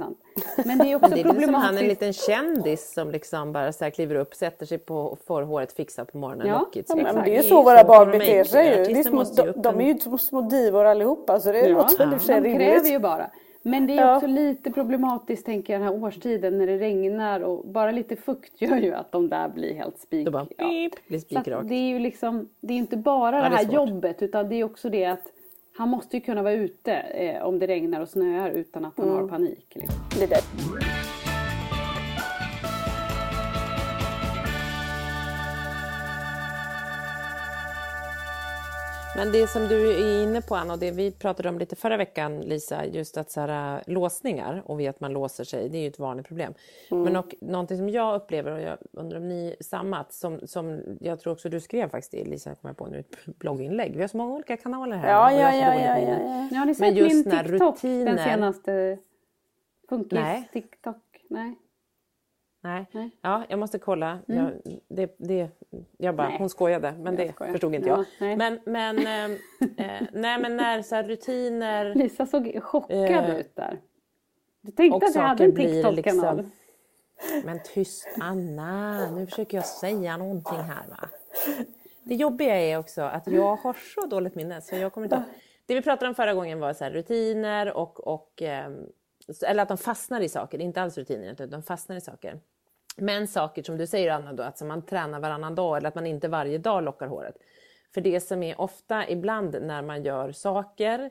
[0.65, 1.67] Men det är också Det är lite som problematiskt.
[1.75, 5.19] han en liten kändis som liksom bara så här kliver upp, sätter sig på och
[5.27, 6.89] får håret fixat på morgonen, Ja, lockigt.
[6.89, 8.99] Ja, men det är ju så våra barn de beter sig ju.
[8.99, 12.17] Är små, de, är ju små, små divor allihopa så det Ja, låter väl i
[12.17, 12.69] och för sig de rimligt.
[12.69, 13.31] kräver ju bara.
[13.67, 14.17] Men det är Ja.
[14.17, 18.63] också lite problematiskt tänker jag den här årstiden när det regnar och bara lite fukt
[18.63, 20.29] gör ju att de där blir helt spik.
[20.31, 20.67] Bara, ja.
[21.09, 21.69] blir spikrakt.
[21.69, 23.75] det är ju liksom, det är inte bara Ja, det det är här svårt.
[23.75, 25.23] jobbet utan det är också det att
[25.77, 29.09] han måste ju kunna vara ute eh, om det regnar och snöar utan att han
[29.09, 29.21] Mm.
[29.21, 29.67] har panik.
[29.75, 30.01] Liksom.
[30.21, 30.41] Det där.
[39.17, 41.97] Men det som du är inne på Anna och det vi pratade om lite förra
[41.97, 45.83] veckan Lisa, just att så här, äh, låsningar och vet man låser sig, det är
[45.83, 46.55] ju ett vanligt problem.
[46.91, 47.05] Mm.
[47.05, 51.21] Men och, någonting som jag upplever och jag undrar om ni samma, som, som jag
[51.21, 53.95] tror också du skrev faktiskt Lisa, kommer jag på nu, ett blogginlägg.
[53.95, 55.11] Vi har så många olika kanaler här.
[55.11, 56.49] Ja, ja, ja, ja, ja, ja.
[56.51, 56.59] ja.
[56.59, 58.05] Har ni sett min TikTok, rutiner...
[58.05, 58.99] den senaste?
[59.89, 60.21] Funkis
[60.53, 60.97] TikTok?
[61.29, 61.55] Nej.
[62.65, 62.87] Nej.
[62.93, 63.11] Nej.
[63.21, 64.19] Ja, jag måste kolla.
[64.29, 64.45] Mm.
[64.45, 65.49] Jag, det, det,
[65.99, 67.53] jag bara, hon skojade, men jag det skojar.
[67.53, 68.39] förstod inte ja, jag.
[68.39, 69.39] Men, men, äh,
[70.13, 71.95] nej, men när så här, rutiner...
[71.95, 73.81] Lisa såg chockad äh, ut där.
[74.61, 76.37] Du tänkte att jag hade en TikTok-kanal.
[76.37, 76.51] Liksom,
[77.45, 81.09] men tyst Anna, nu försöker jag säga någonting här va.
[82.03, 85.25] Det jobbiga är också att jag har så dåligt minne så jag kommer inte
[85.67, 88.87] Det vi pratade om förra gången var så här, rutiner och, och ähm,
[89.47, 92.41] eller att de fastnar i saker, inte alls rutiner, utan de fastnar i saker.
[92.97, 96.07] Men saker som du säger Anna, då, att man tränar varannan dag eller att man
[96.07, 97.37] inte varje dag lockar håret.
[97.95, 101.11] För det som är ofta ibland när man gör saker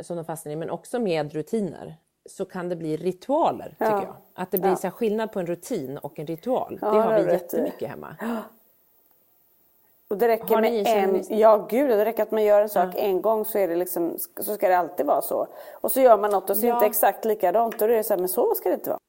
[0.00, 3.86] som de fastnar i, men också med rutiner, så kan det bli ritualer ja.
[3.86, 4.16] tycker jag.
[4.34, 4.76] Att det blir ja.
[4.76, 6.78] så skillnad på en rutin och en ritual.
[6.82, 8.16] Ja, det har vi jättemycket hemma.
[10.08, 12.98] Och det räcker med en, ja gud det räcker att man gör en sak ja.
[12.98, 15.46] en gång så är det liksom, så ska det alltid vara så.
[15.72, 17.96] Och så gör man något och så är det inte exakt likadant och då är
[17.96, 19.00] det så här, men så ska det inte vara.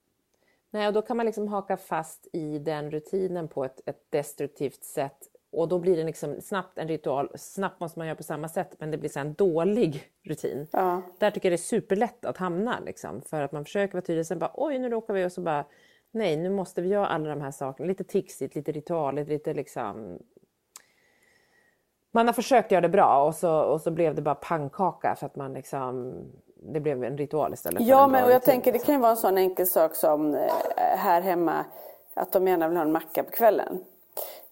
[0.74, 4.84] Nej, och då kan man liksom haka fast i den rutinen på ett, ett destruktivt
[4.84, 5.18] sätt
[5.52, 7.30] och då blir det liksom snabbt en ritual.
[7.36, 10.68] Snabbt måste man göra på samma sätt men det blir så en dålig rutin.
[10.72, 11.02] Ja.
[11.20, 14.26] Där tycker jag det är superlätt att hamna liksom, för att man försöker vara tydlig.
[14.26, 15.66] Sen bara oj nu råkar vi och så bara
[16.12, 17.88] nej nu måste vi göra alla de här sakerna.
[17.88, 20.20] Lite tixigt, lite ritualigt, lite liksom
[22.12, 25.26] man har försökt göra det bra och så, och så blev det bara pannkaka för
[25.26, 26.14] att man liksom
[26.65, 27.82] det blev en ritual istället.
[27.82, 30.41] Ja, men och jag tänker det kan ju vara en sån enkel sak som eh,
[30.78, 31.65] här hemma
[32.13, 33.84] att de gärna vill ha en macka på kvällen.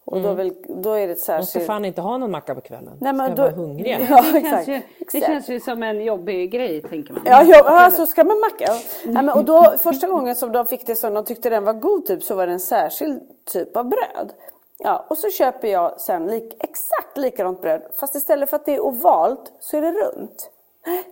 [0.04, 0.28] Och mm.
[0.28, 1.52] då, vill, då är det särskilt...
[1.52, 2.96] De ska fan inte ha någon macka på kvällen.
[3.00, 3.42] Nej, men ska då...
[3.42, 3.98] vara hungriga.
[4.08, 4.80] Ja, det, känns ju,
[5.12, 7.22] det känns ju som en jobbig grej tänker man.
[7.26, 8.64] Ja, ja, så ska man macka.
[8.66, 8.78] Ja.
[9.04, 11.72] Nej, men, och då, första gången som de fick det som de tyckte den var
[11.72, 13.20] god typ så var det en särskild
[13.52, 14.32] typ av bröd.
[14.78, 18.74] Ja, och så köper jag sen lik, exakt likadant bröd fast istället för att det
[18.74, 20.50] är ovalt så är det runt.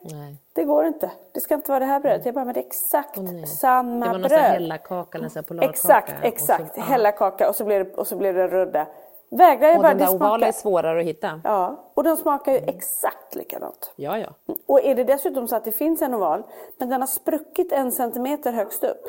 [0.03, 0.37] Nej.
[0.53, 1.11] Det går inte.
[1.33, 2.27] Det ska inte vara det här brödet.
[2.27, 4.23] Jag bara, men det är exakt oh, samma bröd.
[4.23, 5.73] Det var någon hällarkaka eller så polarkaka.
[5.73, 6.75] Exakt, exakt.
[6.75, 8.87] Så, Hällarkaka och så blir det, och så blir det rudda.
[9.29, 11.41] Vägrar jag och bara, den där ovala är svårare att hitta.
[11.45, 12.77] Ja, och de smakar ju mm.
[12.77, 13.93] exakt likadant.
[13.97, 14.55] Ja, ja.
[14.67, 16.43] Och är det dessutom så att det finns en oval,
[16.79, 19.05] men den har spruckit en centimeter högst upp,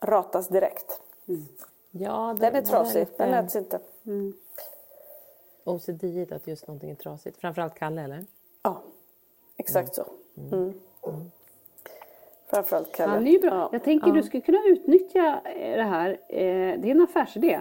[0.00, 1.00] ratas direkt.
[1.28, 1.46] Mm.
[1.90, 3.80] Ja, den, den är trasig, den äts inte.
[4.06, 4.34] Mm.
[5.64, 8.24] OCD att just någonting är trasigt, framförallt Kalle eller?
[8.62, 8.82] Ja.
[9.56, 10.04] Exakt så.
[10.36, 10.52] Mm.
[10.52, 10.74] mm.
[12.50, 13.12] Framförallt Kalle.
[13.12, 13.50] Han är ju bra.
[13.50, 13.68] Ja.
[13.72, 14.14] Jag tänker ja.
[14.14, 16.10] du skulle kunna utnyttja det här.
[16.10, 17.60] Eh, det är en affärsidé.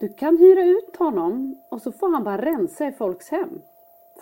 [0.00, 3.60] Du kan hyra ut honom och så får han bara rensa i folks hem.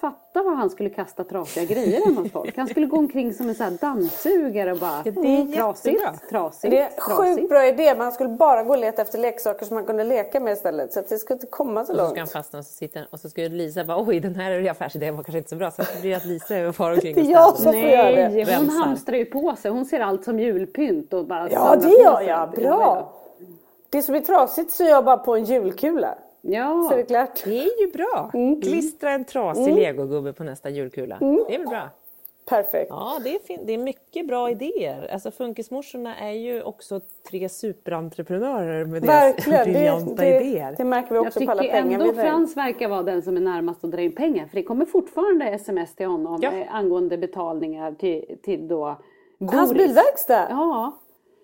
[0.01, 2.57] Fatta vad han skulle kasta trasiga grejer hemma hos folk.
[2.57, 5.53] Han skulle gå omkring som en sån här dammsugare och bara ja, det är mm,
[5.53, 7.95] trasigt, trasigt, Det är en sjukt bra idé.
[7.95, 10.93] Man skulle bara gå och leta efter leksaker som man kunde leka med istället.
[10.93, 12.01] Så att det skulle inte komma så långt.
[12.01, 14.35] Och så ska han fastna och så, sitter, och så skulle Lisa bara oj den
[14.35, 15.71] här affärsidén var kanske inte så bra.
[15.71, 18.57] Så det blir att Lisa far omkring och Det är jag som får göra det.
[18.57, 19.71] Hon hamstrar ju på sig.
[19.71, 22.51] Hon ser allt som julpynt och bara Ja det gör jag.
[22.51, 23.13] Bra.
[23.91, 26.15] Det som är trasigt så jag bara på en julkula.
[26.49, 27.45] Ja, så är det klart.
[27.45, 28.31] Det är ju bra.
[28.35, 28.61] Mm.
[28.61, 29.77] Klistra en trasig mm.
[29.77, 31.19] legogubbe på nästa julkula.
[31.21, 31.45] Mm.
[31.49, 31.91] Det är väl bra?
[32.49, 32.87] Perfekt.
[32.91, 35.09] Ja, det är, det är mycket bra idéer.
[35.13, 40.75] Alltså Funkismorsorna är ju också tre superentreprenörer med deras briljanta det, idéer.
[40.79, 43.37] Det märker vi också på alla pengar Jag tycker ändå Frans verkar vara den som
[43.37, 44.47] är närmast att dra in pengar.
[44.47, 46.53] För det kommer fortfarande sms till honom ja.
[46.53, 48.97] Eh, angående betalningar till, till då
[49.39, 49.55] Boris.
[49.55, 50.47] Hans bilverkstad?
[50.51, 51.01] Ja.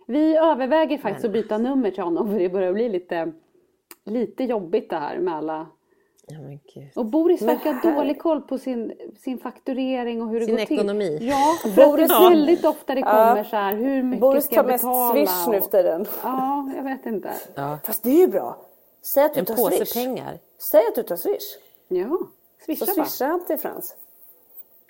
[0.06, 1.30] Vi överväger faktiskt Men.
[1.30, 3.32] att byta nummer till honom för det börjar bli lite
[4.04, 5.66] lite jobbigt det här med alla
[6.26, 6.38] Ja,
[6.94, 10.58] och Boris verkar ha dålig koll på sin, sin fakturering och hur det sin går
[10.58, 10.66] till.
[10.66, 11.18] Sin ekonomi.
[11.20, 13.44] Ja, för Boris, att väldigt ofta det kommer ja.
[13.44, 15.12] så här, hur mycket Boris ska jag betala?
[15.14, 16.06] Boris tar mest swish nu för tiden.
[16.22, 17.32] Ja, jag vet inte.
[17.54, 17.78] Ja.
[17.84, 18.56] Fast det är ju bra.
[19.14, 19.94] Säg att du en tar påse swish.
[19.94, 20.38] pengar.
[20.58, 21.58] Säg att du tar swish.
[21.88, 22.18] Ja,
[22.66, 23.96] swisha Så swishar han till Frans.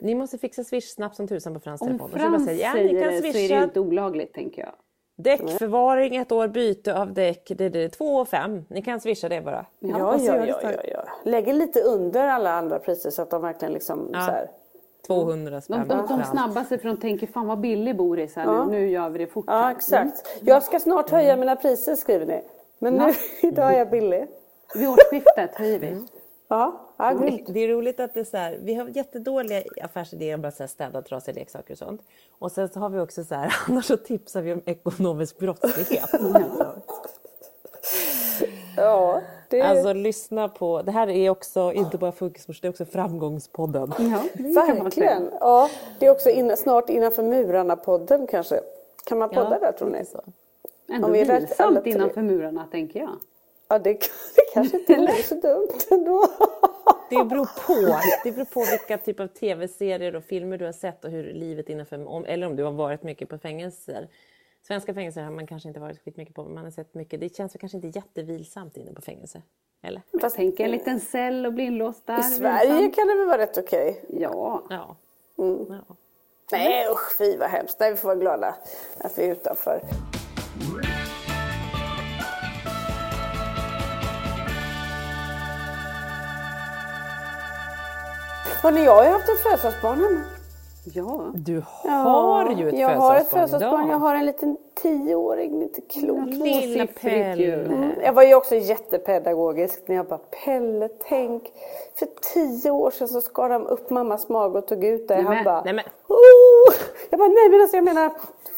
[0.01, 2.01] Ni måste fixa swish snabbt som tusan på Frans telefon.
[2.01, 4.75] Om Frans säger, ja, säger det så är det inte olagligt tänker jag.
[5.22, 8.64] Däckförvaring, ett år byte av däck, det är 2 och 5.
[8.68, 9.66] Ni kan swisha det bara.
[9.78, 11.04] Ja, ja, ja, ja, ja, ja.
[11.24, 14.20] Lägger lite under alla andra priser så att de verkligen liksom ja.
[14.20, 14.50] så här.
[15.06, 15.88] 200 spänn.
[15.88, 18.64] De, de, de snabbaste för de tänker fan vad billig Boris här ja.
[18.64, 19.44] nu, nu gör vi det fort.
[19.48, 20.26] Ja exakt.
[20.26, 20.46] Mm.
[20.48, 22.42] Jag ska snart höja mina priser skriver ni.
[22.78, 23.12] Men nu,
[23.48, 24.26] idag är jag billig.
[24.74, 25.88] Vid årsskiftet höjer vi.
[25.88, 26.06] Mm.
[26.52, 27.14] Ja, ja
[27.46, 31.02] det är roligt att det är så här, vi har jättedåliga affärsidéer om att städa
[31.02, 32.02] trasiga leksaker och sånt.
[32.38, 36.10] Och sen så har vi också så här, annars så tipsar vi om ekonomisk brottslighet.
[38.76, 39.62] ja, Det...
[39.62, 43.94] Alltså lyssna på, det här är också inte bara Funkismorsa, det är också Framgångspodden.
[43.98, 44.22] Ja.
[44.34, 45.30] Verkligen.
[45.40, 48.60] Ja, det är också in, snart innanför murarna-podden kanske.
[49.04, 50.04] Kan man podda där tror ni?
[50.04, 50.20] så.
[50.88, 53.18] Ändå Om vi är vilsamt innanför murarna tänker jag.
[53.72, 53.92] Ja, det,
[54.37, 56.26] det kanske inte vore så dumt ändå.
[57.11, 57.98] Det beror på.
[58.24, 61.68] Det beror på vilka typ av tv-serier och filmer du har sett och hur livet
[61.68, 64.08] innanför, om, eller om du har varit mycket på fängelser.
[64.62, 67.20] Svenska fängelser har man kanske inte varit skitmycket på, men man har sett mycket.
[67.20, 69.42] Det känns väl kanske inte jättevilsamt inne på fängelse?
[69.82, 70.02] Eller?
[70.20, 72.20] Fast tänk en liten cell och bli inlåst där.
[72.20, 72.94] I Sverige vilsamt.
[72.94, 74.04] kan det väl vara rätt okej?
[74.08, 74.62] Ja.
[74.70, 74.96] Ja.
[75.38, 75.66] Mm.
[75.68, 75.96] ja.
[76.52, 77.80] Nej usch, fy vad hemskt.
[77.80, 78.54] Nej, vi får vara glada
[78.98, 79.82] att vi är utanför.
[88.62, 90.20] Hörni, jag har ju haft ett födelsedagsbarn hemma.
[90.84, 91.32] Ja.
[91.34, 93.88] Du har ju ett jag har ett födelsedagsbarn.
[93.88, 96.26] Jag har en liten tioåring, inte klok.
[96.26, 96.86] Lilla.
[96.86, 97.54] Pelle.
[97.54, 97.92] Mm.
[98.04, 101.42] Jag var ju också jättepedagogisk när jag bara Pelle, tänk.
[101.94, 105.22] För tio år sedan så skar de upp mammas mage och tog ut dig.
[105.22, 106.74] Han bara, Nej men, oh!
[107.10, 108.10] Jag bara, nej men alltså jag menar,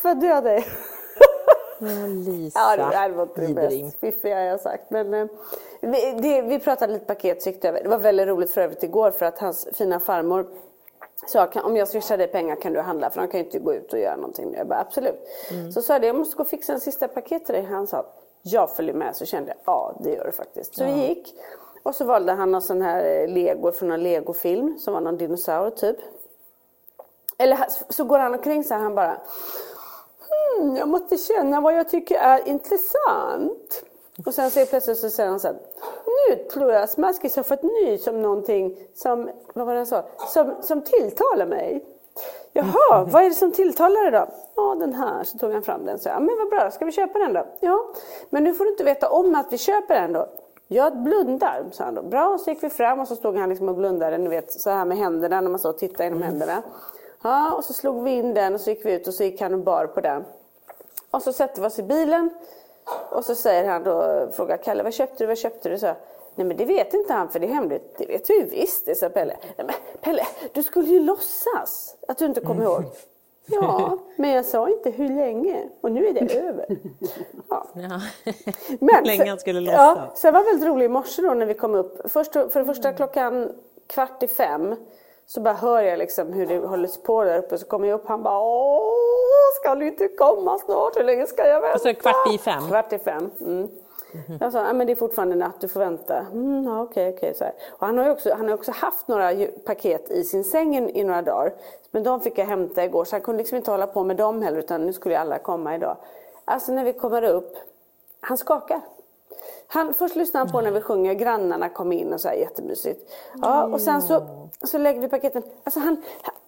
[0.02, 0.64] födde jag dig?
[1.78, 2.58] ja, Lisa.
[2.58, 4.90] Ja, det här var inte det mest fiffiga jag har sagt.
[4.90, 5.26] Men, eh,
[5.86, 7.82] vi, det, vi pratade lite paket så gick det över.
[7.82, 10.46] Det var väldigt roligt för övrigt igår för att hans fina farmor
[11.26, 13.74] sa om jag swishar dig pengar kan du handla för de kan ju inte gå
[13.74, 14.54] ut och göra någonting.
[14.54, 15.20] Jag bara absolut.
[15.74, 17.64] Så sa jag jag måste gå och fixa en sista paket till dig.
[17.64, 18.06] Han sa
[18.42, 20.76] jag följer med så kände jag ja det gör du faktiskt.
[20.76, 21.34] Så vi gick
[21.82, 25.16] och så valde han någon sån här eh, lego från en legofilm som var någon
[25.16, 25.96] dinosaur typ.
[27.38, 29.20] Eller så går han omkring så här han bara
[30.28, 33.84] hmm, jag måste känna vad jag tycker är intressant.
[34.26, 35.56] Och sen så plötsligt så säger han så här,
[36.06, 40.04] nu tror jag Smaskis har fått nys om någonting som, vad var det han sa,
[40.28, 41.84] som, som tilltalar mig.
[42.52, 44.26] Jaha, vad är det som tilltalar dig då?
[44.54, 45.24] Ja, den här.
[45.24, 47.32] Så tog han fram den och sa, ja men vad bra, ska vi köpa den
[47.32, 47.46] då?
[47.60, 47.86] Ja,
[48.30, 50.28] men nu får du inte veta om att vi köper den då.
[50.68, 52.02] Jag blundar, sa han då.
[52.02, 54.70] Bra, så gick vi fram och så stod han liksom och blundade, ni vet så
[54.70, 56.62] här med händerna när man och tittar genom händerna.
[57.22, 59.40] Ja, och så slog vi in den och så gick vi ut och så gick
[59.40, 60.24] han och bar på den.
[61.10, 62.30] Och så sätter vi oss i bilen
[63.10, 65.78] och så säger han då, frågar Kalle, vad köpte du, vad köpte du?
[65.78, 65.96] Så, jag,
[66.34, 67.94] Nej men det vet inte han för det är hemligt.
[67.98, 69.36] Det vet du visst, det sa Pelle.
[69.56, 72.82] Nej men Pelle, du skulle ju låtsas att du inte kommer ihåg.
[73.46, 76.66] Ja, men jag sa inte hur länge och nu är det över.
[77.48, 77.66] Ja.
[77.74, 78.00] Ja.
[78.80, 80.20] Men, Hur länge han skulle Ja, låtsas.
[80.20, 82.10] sen var det väldigt roligt i morse då när vi kom upp.
[82.12, 83.52] Först, för det första klockan
[83.86, 84.74] kvart i fem
[85.26, 87.58] så bara hör jag liksom hur det håller på där uppe.
[87.58, 90.96] Så kommer jag upp han bara åh, ska du inte komma snart?
[90.96, 91.74] Hur länge ska jag vänta?
[91.74, 92.68] Och så det kvart i fem?
[92.68, 93.30] Kvart i fem.
[93.40, 93.68] Mm.
[94.40, 96.26] Jag sa, "Ja, men det är fortfarande natt, du får vänta.
[96.32, 97.34] Mm, ja, okej, okej.
[97.34, 97.52] så här.
[97.78, 99.32] Och han har också, han har också haft några
[99.66, 101.52] paket i sin säng i, i några dagar.
[101.90, 104.42] Men de fick jag hämta igår, så han kunde liksom inte hålla på med dem
[104.42, 105.96] heller, utan nu skulle alla komma idag.
[106.44, 107.56] Alltså när vi kommer upp,
[108.20, 108.80] han skakar.
[109.66, 113.12] Han, först lyssnar han på när vi sjunger, grannarna kom in och så här jättemysigt.
[113.42, 114.22] Ja, och sen så,
[114.64, 115.42] så lägger vi paketen.
[115.64, 116.02] Alltså han,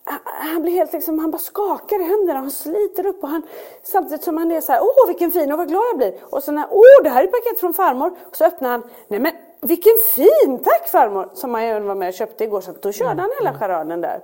[0.04, 3.42] han, han blir helt liksom, han bara skakar i händerna, han sliter upp och han,
[3.82, 6.14] samtidigt som han är så här, åh vilken fin och vad glad jag blir.
[6.22, 8.16] Och så när, åh det här är paket från farmor.
[8.26, 11.30] Och så öppnar han, nej men vilken fin, tack farmor!
[11.34, 14.20] Som han även var med och köpte igår, så då körde han hela charaden där.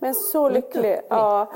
[0.00, 1.00] Men så lycklig.
[1.08, 1.48] Ja.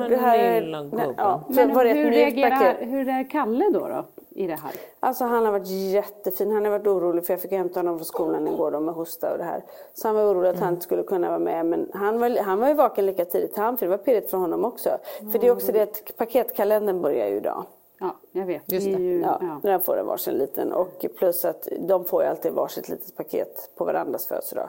[0.00, 0.60] Men det här
[0.92, 1.14] nej.
[1.16, 4.72] Ja, Men hur, reagerar, hur är Kalle då, då i det här?
[5.00, 6.50] Alltså han har varit jättefin.
[6.50, 9.32] Han har varit orolig för jag fick hämta honom från skolan igår då med hosta
[9.32, 9.64] och det här.
[9.94, 11.66] Så han var orolig att han inte skulle kunna vara med.
[11.66, 14.38] Men han var, han var ju vaken lika tidigt han för det var pirrigt för
[14.38, 14.98] honom också.
[15.32, 17.64] För det är också det att paketkalendern börjar ju idag.
[18.00, 18.72] Ja, jag vet.
[18.72, 19.02] Just det.
[19.02, 19.60] Ju, Ja, ja.
[19.62, 23.70] Där får det varsin liten och plus att de får ju alltid varsitt litet paket
[23.76, 24.68] på varandras födelsedag.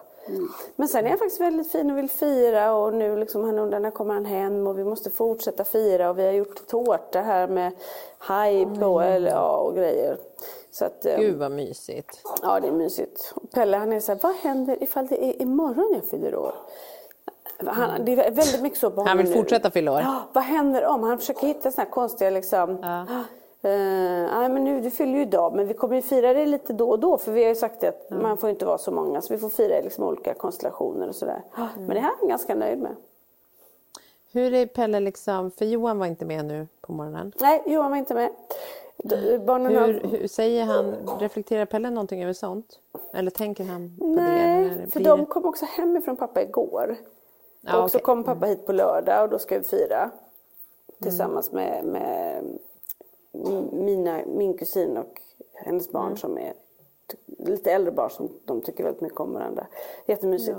[0.75, 3.79] Men sen är han faktiskt väldigt fin och vill fira och nu liksom han undrar
[3.79, 7.47] när kommer han hem och vi måste fortsätta fira och vi har gjort tårta här
[7.47, 7.71] med
[8.17, 10.17] haj på eller, ja, och grejer.
[10.71, 12.21] Så att, eh, Gud vad mysigt.
[12.41, 13.33] Ja, det är mysigt.
[13.35, 16.55] Och Pelle han är så här, vad händer ifall det är imorgon jag fyller år?
[17.65, 19.33] Han, det är väldigt mycket så på honom Han vill nu.
[19.35, 19.99] fortsätta fylla år.
[19.99, 21.03] Ja, vad händer om?
[21.03, 22.83] Han försöker hitta såna här konstiga liksom.
[22.83, 23.03] Eh,
[23.69, 26.89] nej men nu, du fyller ju idag men vi kommer ju fira det lite då
[26.89, 29.33] och då för vi har ju sagt att man får inte vara så många så
[29.33, 31.41] vi får fira i liksom olika konstellationer och sådär.
[31.77, 32.95] Men det här är han ganska nöjd med.
[34.31, 37.31] Hur är Pelle liksom, för Johan var inte med nu på morgonen.
[37.39, 38.29] Nej, Johan var inte med.
[38.97, 39.87] D- Barnen har...
[39.87, 42.79] Hur, hur säger han, reflekterar Pelle någonting över sånt?
[43.13, 44.11] Eller tänker han på det?
[44.11, 46.95] Nej, det för blir de kom också hemifrån pappa igår.
[47.61, 48.05] Ja, och så okej.
[48.05, 50.11] kom pappa hit på lördag och då ska vi fira.
[51.01, 52.43] Tillsammans med, med
[53.71, 55.21] mina, min kusin och
[55.53, 56.53] hennes barn som är
[57.37, 59.67] lite äldre barn som de tycker väldigt mycket om varandra.
[60.05, 60.57] Jättemysigt.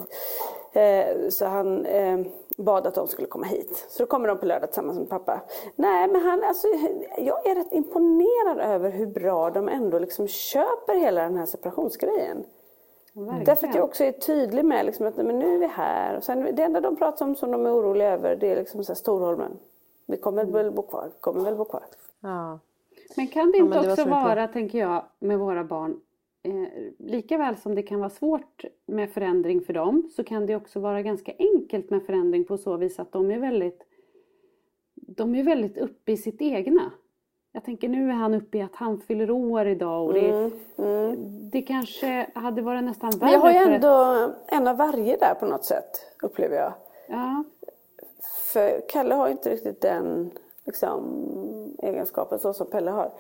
[0.73, 2.21] Eh, så han eh,
[2.57, 3.87] bad att de skulle komma hit.
[3.89, 5.41] Så då kommer de på lördag tillsammans med pappa.
[5.77, 6.69] Nej men han, alltså,
[7.19, 12.45] jag är rätt imponerad över hur bra de ändå liksom köper hela den här separationsgrejen.
[13.13, 13.45] Verkligen.
[13.45, 16.17] Därför att jag också är tydlig med liksom att men nu är vi här.
[16.17, 18.85] Och sen, det enda de pratar om som de är oroliga över det är liksom
[18.85, 19.59] så här Storholmen.
[20.07, 21.83] Vi kommer väl bo kvar, vi kommer väl bo kvar.
[22.21, 22.59] Ja.
[23.17, 26.01] Men kan det inte ja, det också vara, tänker jag, med våra barn
[26.43, 30.57] eh, lika väl som det kan vara svårt med förändring för dem så kan det
[30.57, 33.83] också vara ganska enkelt med förändring på så vis att de är väldigt
[34.95, 36.93] de är väldigt uppe i sitt egna.
[37.53, 40.53] Jag tänker nu är han uppe i att han fyller år idag och det, mm,
[40.79, 41.17] mm.
[41.51, 43.21] det kanske hade varit nästan värre.
[43.21, 44.53] Men jag har ju ändå ett...
[44.53, 45.91] en av varje där på något sätt
[46.23, 46.73] upplever jag.
[47.09, 47.45] Ja.
[48.53, 50.31] För Kalle har ju inte riktigt den
[50.67, 51.03] liksom,
[51.79, 53.11] egenskapen så som Pelle har.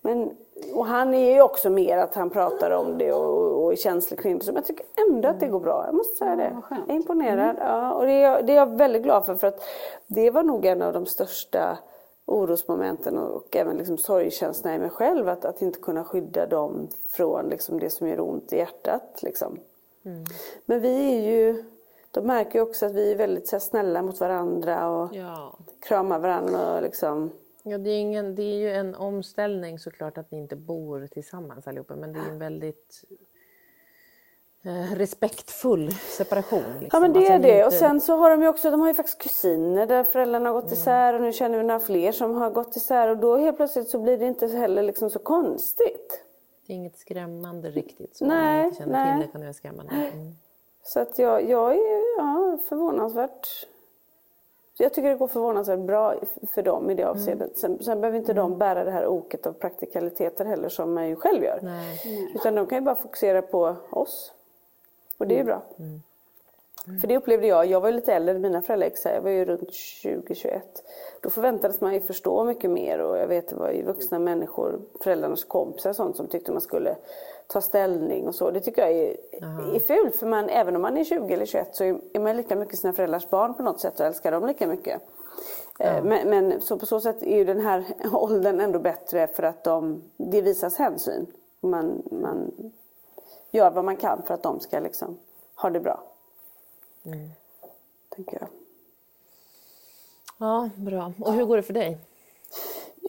[0.00, 0.36] Men,
[0.74, 4.20] och han är ju också mer att han pratar om det och, och är känslig
[4.20, 4.46] kring det.
[4.46, 5.82] Men jag tycker ändå att det går bra.
[5.86, 6.56] Jag måste säga det.
[6.70, 7.56] jag är imponerad.
[7.56, 7.66] Mm.
[7.66, 9.34] Ja, och det är, det är jag väldigt glad för.
[9.34, 9.60] För att
[10.06, 11.78] det var nog en av de största
[12.24, 15.28] orosmomenten och, och även liksom sorgkänslorna i mig själv.
[15.28, 19.22] Att, att inte kunna skydda dem från liksom det som gör ont i hjärtat.
[19.22, 19.58] Liksom.
[20.04, 20.24] Mm.
[20.64, 21.64] Men vi är ju
[22.20, 25.58] de märker ju också att vi är väldigt här, snälla mot varandra och ja.
[25.80, 26.76] kramar varandra.
[26.76, 27.30] Och, liksom,
[27.68, 31.66] Ja, det är, ingen, det är ju en omställning såklart att ni inte bor tillsammans
[31.66, 33.04] allihopa men det är en väldigt
[34.64, 36.64] eh, respektfull separation.
[36.80, 36.88] Liksom.
[36.92, 37.66] Ja men det alltså, är det inte...
[37.66, 40.54] och sen så har de ju också, de har ju faktiskt kusiner där föräldrarna har
[40.54, 40.72] gått mm.
[40.72, 43.88] isär och nu känner vi några fler som har gått isär och då helt plötsligt
[43.88, 46.24] så blir det inte heller liksom så konstigt.
[46.66, 48.16] Det är inget skrämmande riktigt.
[48.16, 49.12] Så nej, om man inte känner nej.
[49.12, 49.94] till det kan det vara skrämmande.
[49.94, 50.34] Mm.
[50.86, 53.66] Så att jag, jag är ja, förvånansvärt
[54.78, 56.14] jag tycker det går förvånansvärt bra
[56.54, 57.58] för dem i det avseendet.
[57.58, 58.42] Sen, sen behöver inte mm.
[58.42, 61.60] de bära det här oket av praktikaliteter heller som man ju själv gör.
[61.62, 62.32] Nej.
[62.34, 64.32] Utan de kan ju bara fokusera på oss.
[65.18, 65.62] Och det är ju bra.
[65.78, 66.02] Mm.
[66.86, 67.00] Mm.
[67.00, 69.44] För det upplevde jag, jag var ju lite äldre än mina föräldrar, jag var ju
[69.44, 70.60] runt 20-21.
[71.20, 74.80] Då förväntades man ju förstå mycket mer och jag vet det var ju vuxna människor,
[75.00, 76.96] föräldrarnas kompisar och sånt som tyckte man skulle
[77.46, 78.50] ta ställning och så.
[78.50, 79.16] Det tycker jag är,
[79.74, 82.56] är fult för man, även om man är 20 eller 21 så är man lika
[82.56, 85.02] mycket sina föräldrars barn på något sätt och älskar dem lika mycket.
[85.78, 85.84] Ja.
[85.84, 89.42] Eh, men, men, så på så sätt är ju den här åldern ändå bättre för
[89.42, 91.26] att de, det visas hänsyn.
[91.60, 92.52] Man, man
[93.50, 95.18] gör vad man kan för att de ska liksom
[95.54, 96.02] ha det bra.
[97.04, 97.30] Mm.
[98.08, 98.48] Tänker jag.
[100.38, 101.12] Ja, bra.
[101.20, 101.98] Och hur går det för dig?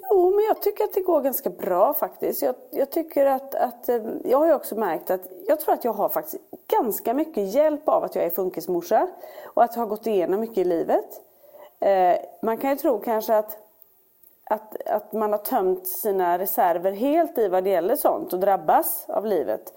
[0.10, 2.42] Jo, men jag tycker att det går ganska bra faktiskt.
[2.42, 5.84] Jag, jag, tycker att, att, eh, jag har ju också märkt att jag tror att
[5.84, 9.08] jag har faktiskt ganska mycket hjälp av att jag är funkismorsa
[9.44, 11.22] och att jag har gått igenom mycket i livet.
[11.80, 13.58] Eh, man kan ju tro kanske att,
[14.44, 19.06] att, att man har tömt sina reserver helt i vad det gäller sånt och drabbas
[19.08, 19.74] av livet.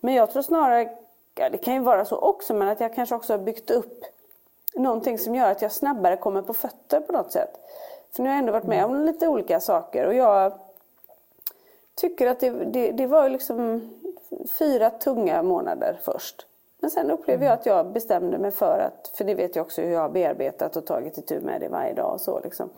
[0.00, 0.96] Men jag tror snarare,
[1.34, 4.04] ja, det kan ju vara så också, men att jag kanske också har byggt upp
[4.74, 7.60] någonting som gör att jag snabbare kommer på fötter på något sätt.
[8.16, 10.52] För nu har jag ändå varit med om lite olika saker och jag
[11.94, 13.90] tycker att det, det, det var liksom
[14.58, 16.46] fyra tunga månader först.
[16.80, 19.82] Men sen upplevde jag att jag bestämde mig för att, för det vet jag också
[19.82, 22.70] hur jag har bearbetat och tagit itu med det varje dag och så liksom.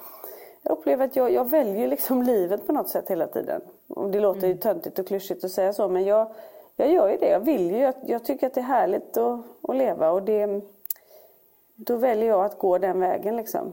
[0.62, 3.60] Jag upplever att jag, jag väljer liksom livet på något sätt hela tiden.
[3.88, 4.58] Och det låter ju mm.
[4.58, 6.26] töntigt och klyschigt att säga så men jag,
[6.76, 7.28] jag gör ju det.
[7.28, 10.60] Jag vill ju, jag, jag tycker att det är härligt att, att leva och det,
[11.74, 13.72] då väljer jag att gå den vägen liksom.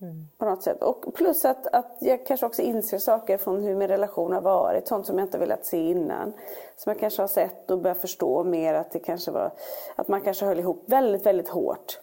[0.00, 0.28] Mm.
[0.38, 0.82] På något sätt.
[0.82, 4.88] Och plus att, att jag kanske också inser saker från hur min relation har varit.
[4.88, 6.32] Sånt som jag inte velat se innan.
[6.76, 9.52] Som jag kanske har sett och börjat förstå mer att det kanske var
[9.96, 12.00] att man kanske höll ihop väldigt, väldigt hårt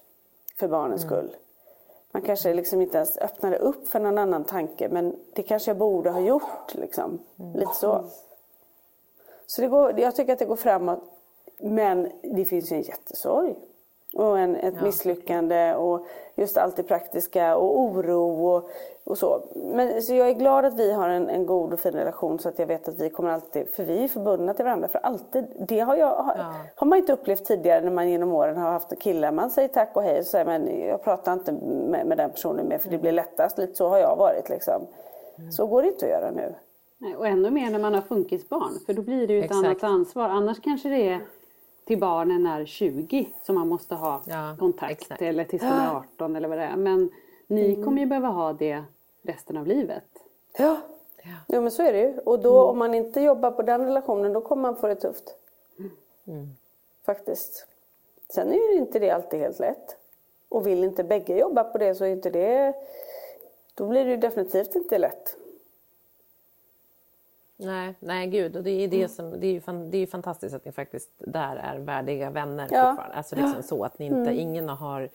[0.60, 1.14] för barnens mm.
[1.14, 1.36] skull.
[2.12, 5.78] Man kanske liksom inte ens öppnade upp för någon annan tanke men det kanske jag
[5.78, 6.74] borde ha gjort.
[6.74, 7.20] Liksom.
[7.40, 7.54] Mm.
[7.54, 8.06] Lite så.
[9.48, 11.00] Så det går, jag tycker att det går framåt.
[11.60, 13.56] Men det finns ju en jättesorg
[14.16, 14.84] och en, ett ja.
[14.84, 18.70] misslyckande och just allt det praktiska och oro och,
[19.04, 19.42] och så.
[19.56, 22.50] Men så jag är glad att vi har en, en, god och fin relation så
[22.50, 25.46] att jag vet att vi kommer alltid, för vi är förbundna till varandra för alltid.
[25.68, 26.54] Det har, jag, har, ja.
[26.76, 29.32] har man inte upplevt tidigare när man genom åren har haft killar.
[29.32, 32.68] Man säger tack och hej och säger men jag pratar inte med, med den personen
[32.68, 33.58] mer för det blir lättast.
[33.58, 34.88] Lite så har jag varit liksom.
[35.38, 35.52] Mm.
[35.52, 36.56] Så går det inte att göra nu.
[37.18, 39.66] Och ännu mer när man har funkisbarn för då blir det ju ett Exakt.
[39.66, 40.30] annat ansvar.
[40.30, 41.22] Annars kanske det är
[41.86, 45.22] till barnen är 20 som man måste ha ja, kontakt exakt.
[45.22, 46.76] eller tills de är 18 eller vad det är.
[46.76, 47.10] Men
[47.48, 47.84] ni mm.
[47.84, 48.84] kommer ju behöva ha det
[49.22, 50.04] resten av livet.
[50.58, 50.78] Ja,
[51.24, 51.36] ja.
[51.48, 52.18] Jo, men så är det ju.
[52.20, 52.70] Och då mm.
[52.70, 55.36] om man inte jobbar på den relationen då kommer man få det tufft.
[56.28, 56.50] Mm.
[57.06, 57.68] Faktiskt.
[58.30, 59.98] Sen är ju inte det alltid helt lätt.
[60.50, 62.74] Och vill inte bägge jobba på det så är inte det
[63.74, 65.38] då blir det ju definitivt inte lätt.
[67.58, 68.56] Nej, nej gud.
[68.58, 70.72] Och det är, det som, det är, ju, fan, det är ju fantastiskt att ni
[70.72, 72.90] faktiskt där är värdiga vänner Ja.
[72.90, 73.16] fortfarande.
[73.16, 75.10] Alltså liksom så att ni inte, ingen har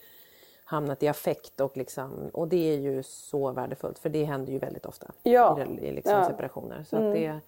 [0.65, 4.59] hamnat i affekt och liksom, och det är ju så värdefullt för det händer ju
[4.59, 5.59] väldigt ofta Ja.
[5.59, 6.17] i, i liksom Ja.
[6.17, 6.29] Mm.
[6.29, 6.83] separationer.
[6.83, 7.39] Så att det,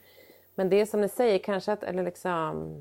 [0.55, 2.73] men det är som ni säger, kanske att, eller liksom,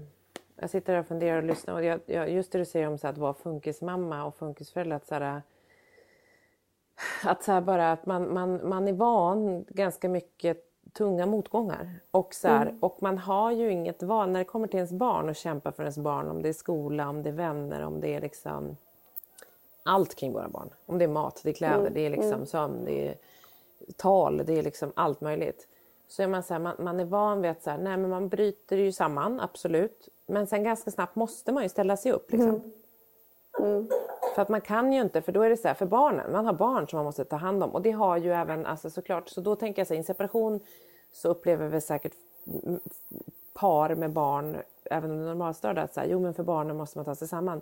[0.57, 2.99] jag sitter här och funderar och lyssnar och jag, jag, just det du säger om
[2.99, 5.43] så här, att vara funkismamma och funkisförälder, att så här,
[7.25, 11.91] att så bara att man, man, man är van ganska mycket tunga motgångar.
[12.11, 15.29] Och, så här, och man har ju inget val när det kommer till ens barn
[15.29, 16.29] och kämpa för ens barn.
[16.29, 18.77] Om det är skola, om det är vänner, om det är liksom
[19.83, 20.71] allt kring våra barn.
[20.87, 23.15] Om det är mat, det är kläder, det är liksom sömn, det är
[23.97, 25.69] tal, det är liksom allt möjligt.
[26.09, 28.11] Så är man så här, man, man är van vid att så här, nej men
[28.11, 30.09] man bryter ju samman, absolut.
[30.27, 32.33] Men sen ganska snabbt måste man ju ställa sig upp.
[32.33, 32.73] Liksom.
[34.35, 36.47] För att man kan ju inte, för då är det så här, för barnen, man
[36.47, 37.71] har barn som man måste ta hand om.
[37.71, 40.05] Och det har ju även, alltså såklart, så då tänker jag så här, i en
[40.05, 40.61] separation
[41.13, 42.13] så upplever vi säkert
[43.55, 46.77] par med barn, även om de är normalstörda, att så här, jo men för barnen
[46.77, 47.61] måste man ta sig samman.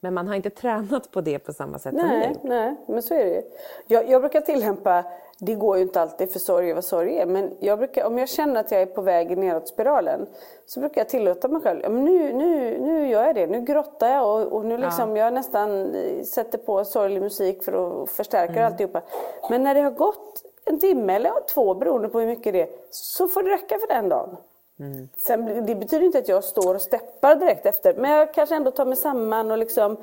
[0.00, 2.48] Men man har inte tränat på det på samma sätt som Nej, ni.
[2.48, 3.42] nej, men så är det ju.
[3.86, 5.04] Jag, jag brukar tillämpa,
[5.40, 8.18] det går ju inte alltid för sorg är vad sorg är, men jag brukar, om
[8.18, 10.26] jag känner att jag är på väg neråt spiralen
[10.66, 13.60] så brukar jag tillåta mig själv, ja, men nu, nu, nu gör jag det, nu
[13.60, 18.52] grottar jag och, och nu liksom jag nästan sätter på sorglig musik för att förstärka
[18.52, 18.64] Mm.
[18.64, 19.02] alltihopa.
[19.50, 22.68] Men när det har gått en timme eller två beroende på hur mycket det är,
[22.90, 24.36] så får det räcka för den dagen.
[24.80, 25.08] Mm.
[25.16, 27.94] Sen, det betyder inte att jag står och steppar direkt efter.
[27.94, 29.96] Men jag kanske ändå tar mig samman och liksom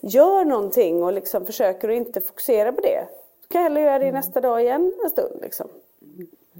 [0.00, 3.06] gör någonting och liksom försöker att inte fokusera på det.
[3.56, 5.38] Kan jag hellre göra det nästa dag igen en stund.
[5.42, 5.68] Liksom.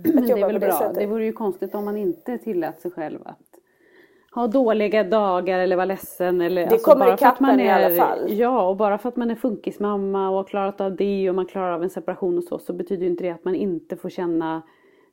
[0.05, 0.79] Men det jobba är väl det bra.
[0.79, 0.95] sättet.
[0.95, 3.39] Det vore ju konstigt om man inte tillät sig själv att
[4.35, 6.41] ha dåliga dagar eller vara ledsen.
[6.41, 8.33] Eller, alltså, Det kommer bara i för att man kappen i alla är- fall.
[8.33, 11.47] Ja, och bara för att man är funkismamma och har klarat av det och man
[11.47, 14.09] klarar av en separation och så, så betyder ju inte det att man inte får
[14.11, 14.63] känna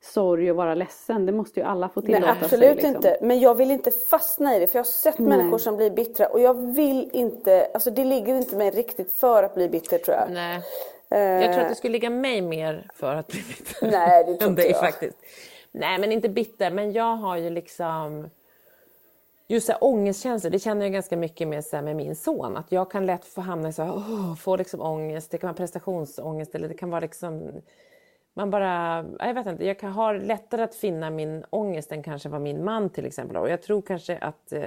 [0.02, 1.26] sorg och vara ledsen.
[1.26, 2.44] Det måste ju alla få Nej, tillåta sig.
[2.44, 2.90] absolut liksom.
[2.96, 3.18] inte.
[3.22, 4.68] Men jag vill inte fastna i det.
[4.68, 5.38] För jag har sett Nej.
[5.38, 6.28] människor som blir bittra.
[6.28, 10.18] Och jag vill inte, alltså det ligger inte mig riktigt för att bli bitter tror
[10.18, 10.32] jag.
[10.32, 10.62] Nej.
[11.14, 13.88] Eh, Jag tror att det skulle ligga mig mer för att bli bitter.
[13.92, 14.80] Nej, det tror än dig jag.
[14.80, 15.18] faktiskt.
[15.72, 16.72] Nej, men inte bitter.
[16.72, 18.30] Men jag har ju liksom...
[19.48, 22.58] Just så här, ångestkänslor, det känner jag ganska mycket med, så här, med min son.
[22.58, 25.32] Att jag kan lätt få hamna i så här, åh, få liksom ångest.
[25.32, 27.52] Det kan vara prestationsångest eller det kan vara liksom...
[28.34, 32.30] Man bara, jag vet inte, jag kan ha lättare att finna min ångest än kanske
[32.30, 33.44] vad min man till exempel har.
[33.44, 34.62] Och jag tror kanske att eh,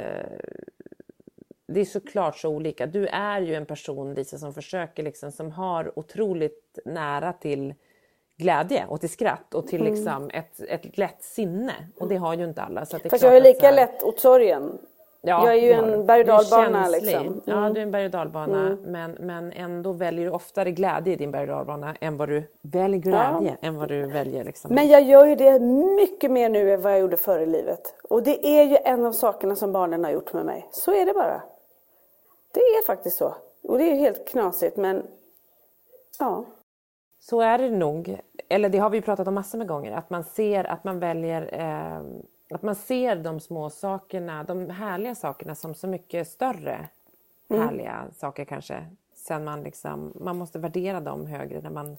[1.69, 2.87] det är såklart så olika.
[2.87, 7.75] Du är ju en person Lisa som försöker liksom, som har otroligt nära till
[8.39, 11.73] glädje och till skratt och till liksom ett, ett lätt sinne.
[12.01, 12.87] Och det har ju inte alla.
[12.87, 14.79] Så det är Fast jag är lika här- lätt åt sorgen.
[15.23, 17.43] Ja, jag är ju en berg och dalbana, liksom.
[17.45, 17.75] Ja, Mm.
[17.75, 18.77] du är en berg och dalbana.
[18.87, 22.43] Men, men ändå väljer du oftare glädje i din berg och dalbana än vad du
[22.63, 24.75] väljer glädje än vad du väljer liksom.
[24.75, 25.61] Men jag gör ju det
[25.97, 27.95] mycket mer nu än vad jag gjorde förr i livet.
[28.11, 30.67] Och det är ju en av sakerna som barnen har gjort med mig.
[30.71, 31.43] Så är det bara.
[32.57, 33.35] Det är faktiskt så.
[33.63, 35.07] Och det är ju helt knasigt men
[36.19, 36.45] ja.
[37.21, 38.21] Så är det nog.
[38.49, 39.93] Eller det har vi ju pratat om massor med gånger.
[39.93, 42.01] Att man ser att man väljer eh,
[42.51, 46.89] att man ser de små sakerna, de härliga sakerna som så mycket större
[47.49, 48.87] härliga saker kanske.
[49.15, 51.97] Sen man liksom, man måste värdera dem högre när man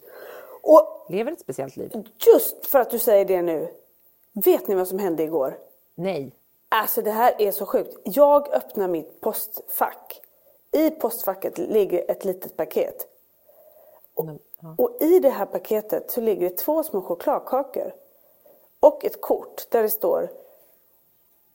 [0.61, 1.91] Och lever ett speciellt liv.
[2.35, 3.67] just för att du säger det nu.
[4.33, 5.57] Vet ni vad som hände igår?
[5.95, 6.31] Nej.
[6.69, 7.97] Alltså det här är så sjukt.
[8.03, 10.21] Jag öppnar mitt postfack.
[10.71, 13.07] I postfacket ligger ett litet paket.
[14.15, 14.75] Ja.
[14.77, 17.91] Och i det här paketet så ligger det två små chokladkakor.
[18.79, 20.29] Och ett kort där det står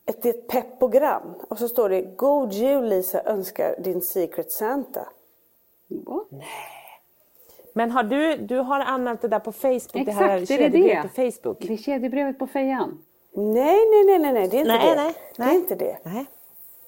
[0.05, 1.33] ett, det är ett peppogram.
[1.49, 5.07] Och så står det God jul Lisa önskar din Secret Santa.
[7.73, 10.63] Men har du, du har anmält det där på Facebook, det här Exakt, är det
[10.71, 11.23] kedjebrevet det?
[11.25, 11.57] på Facebook?
[11.59, 13.03] Det är kedjebrevet på fejan.
[13.31, 14.95] Nej, nej, nej, nej, nej, det är inte Nej, det.
[14.95, 15.55] nej, Det är nej.
[15.55, 15.97] inte det.
[16.03, 16.25] Nej.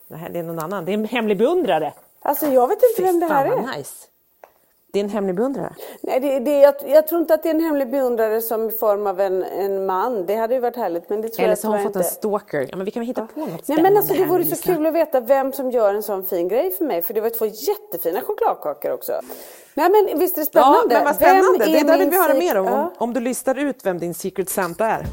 [0.08, 0.86] Nej, det är någon annan.
[0.86, 1.94] Det är en hemlig beundrare.
[2.26, 3.78] Alltså jag vet inte vem det här fan är.
[3.78, 3.94] nice.
[4.94, 5.74] Det är en hemlig beundrare.
[6.02, 8.72] Nej, det, det, jag, jag tror inte att det är en hemlig beundrare som i
[8.72, 10.26] form av en, en man.
[10.26, 12.02] Det hade ju varit härligt men det tror Eller jag så har hon fått en
[12.02, 12.12] inte.
[12.14, 12.68] stalker.
[12.72, 14.86] Ja, men vi kan väl hitta på något Nej men alltså det vore så kul
[14.86, 17.02] att veta vem som gör en sån fin grej för mig.
[17.02, 19.14] För det var två jättefina chokladkakor också.
[19.74, 20.96] Nej men visst är det Ja, spännande?
[20.96, 21.66] men vad spännande.
[21.66, 22.66] Vem Det där vill vi höra mer om.
[22.66, 22.92] Ja.
[22.98, 25.06] Om du listar ut vem din Secret Santa är.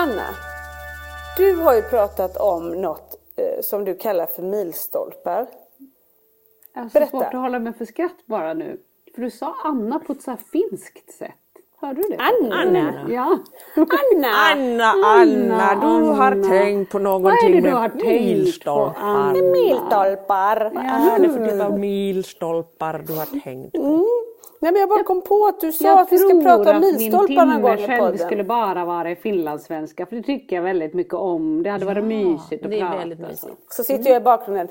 [0.00, 0.26] Anna,
[1.36, 5.46] du har ju pratat om något eh, som du kallar för milstolpar.
[6.74, 7.10] Jag har så Berätta.
[7.10, 8.78] svårt att hålla mig för skratt bara nu.
[9.14, 11.30] För du sa Anna på ett så här finskt sätt.
[11.80, 12.16] Hörde du det?
[12.18, 13.06] Anna!
[13.08, 13.38] Ja.
[13.76, 14.28] Anna!
[14.28, 16.48] Anna, Anna, du har Anna.
[16.48, 19.00] tänkt på Vad är någonting det du har med tänkt på, milstolpar.
[19.00, 19.32] Anna?
[19.32, 20.70] Milstolpar.
[20.74, 24.06] Vad är det för typ av milstolpar du har tänkt på?
[24.60, 26.70] Nej, men jag bara kom på att du sa Jag att vi ska tror prata
[26.74, 28.18] om milstolpar någon gång i själv podden.
[28.18, 31.62] skulle bara vara i finlandssvenska för det tycker jag väldigt mycket om.
[31.62, 32.98] Det hade varit mysigt att det är prata.
[32.98, 33.56] väldigt mysigt.
[33.68, 34.68] Så sitter jag i bakgrunden.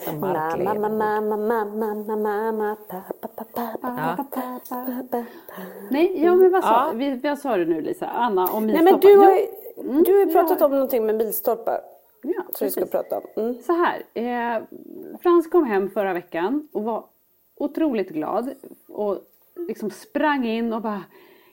[5.89, 8.07] Nej, ja men vad sa, vi, vad sa du nu Lisa?
[8.07, 8.91] Anna om Nej milstolpar?
[8.91, 9.39] men du har,
[9.77, 11.80] Jo, du har ju pratat om någonting med milstolpar.
[12.23, 13.43] ja, Som vi ska prata om.
[13.43, 13.55] Mm.
[13.63, 14.61] Så här, eh,
[15.23, 17.03] Frans kom hem förra veckan och var
[17.55, 18.49] otroligt glad
[18.89, 19.17] och
[19.68, 21.03] liksom sprang in och bara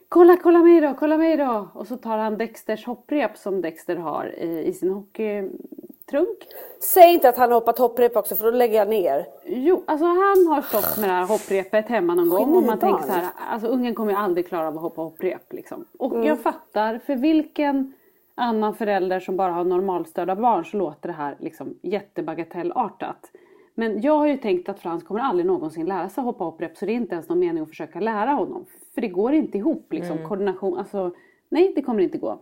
[0.09, 1.69] Kolla, kolla mig då, kolla mig då!
[1.75, 6.39] Och så tar han Dexters hopprep som Dexter har i, i sin hockeytrunk.
[6.81, 9.27] Säg inte att han har hoppat hopprep också för då lägger jag ner.
[9.45, 13.03] Jo, alltså han har stått med det här hopprepet hemma någon gång och man tänker
[13.03, 15.85] så här, alltså ungen kommer ju aldrig klara av att hoppa hopprep liksom.
[15.99, 17.93] Och jag fattar, för vilken
[18.35, 23.31] annan förälder som bara har normalstörda barn så låter det här liksom jättebagatellartat.
[23.79, 26.87] Men jag har ju tänkt att Frans kommer aldrig någonsin lära sig hoppa hopprep så
[26.87, 28.67] det är inte ens någon mening att försöka lära honom.
[28.95, 31.15] För det går inte ihop liksom, koordination, alltså
[31.49, 32.39] nej det kommer inte gå.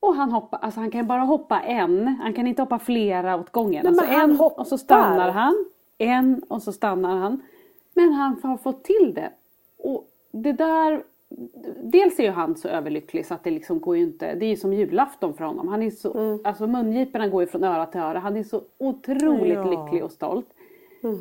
[0.00, 3.50] Och han hoppar, alltså han kan bara hoppa en, han kan inte hoppa flera åt
[3.50, 3.84] gången.
[3.84, 4.60] Nej, alltså en hoppar.
[4.60, 5.64] och så stannar han,
[5.98, 7.42] en och så stannar han.
[7.94, 9.32] Men han har fått till det.
[9.78, 11.02] Och det där,
[11.82, 14.50] dels är ju han så överlycklig så att det liksom går ju inte, det är
[14.50, 15.68] ju som julafton för honom.
[15.68, 16.38] Han är så, Mm.
[16.44, 18.18] alltså mungiporna går ju från öra till öra.
[18.18, 19.64] Han är så otroligt Ja.
[19.84, 20.46] lycklig och stolt.
[21.02, 21.18] Mm.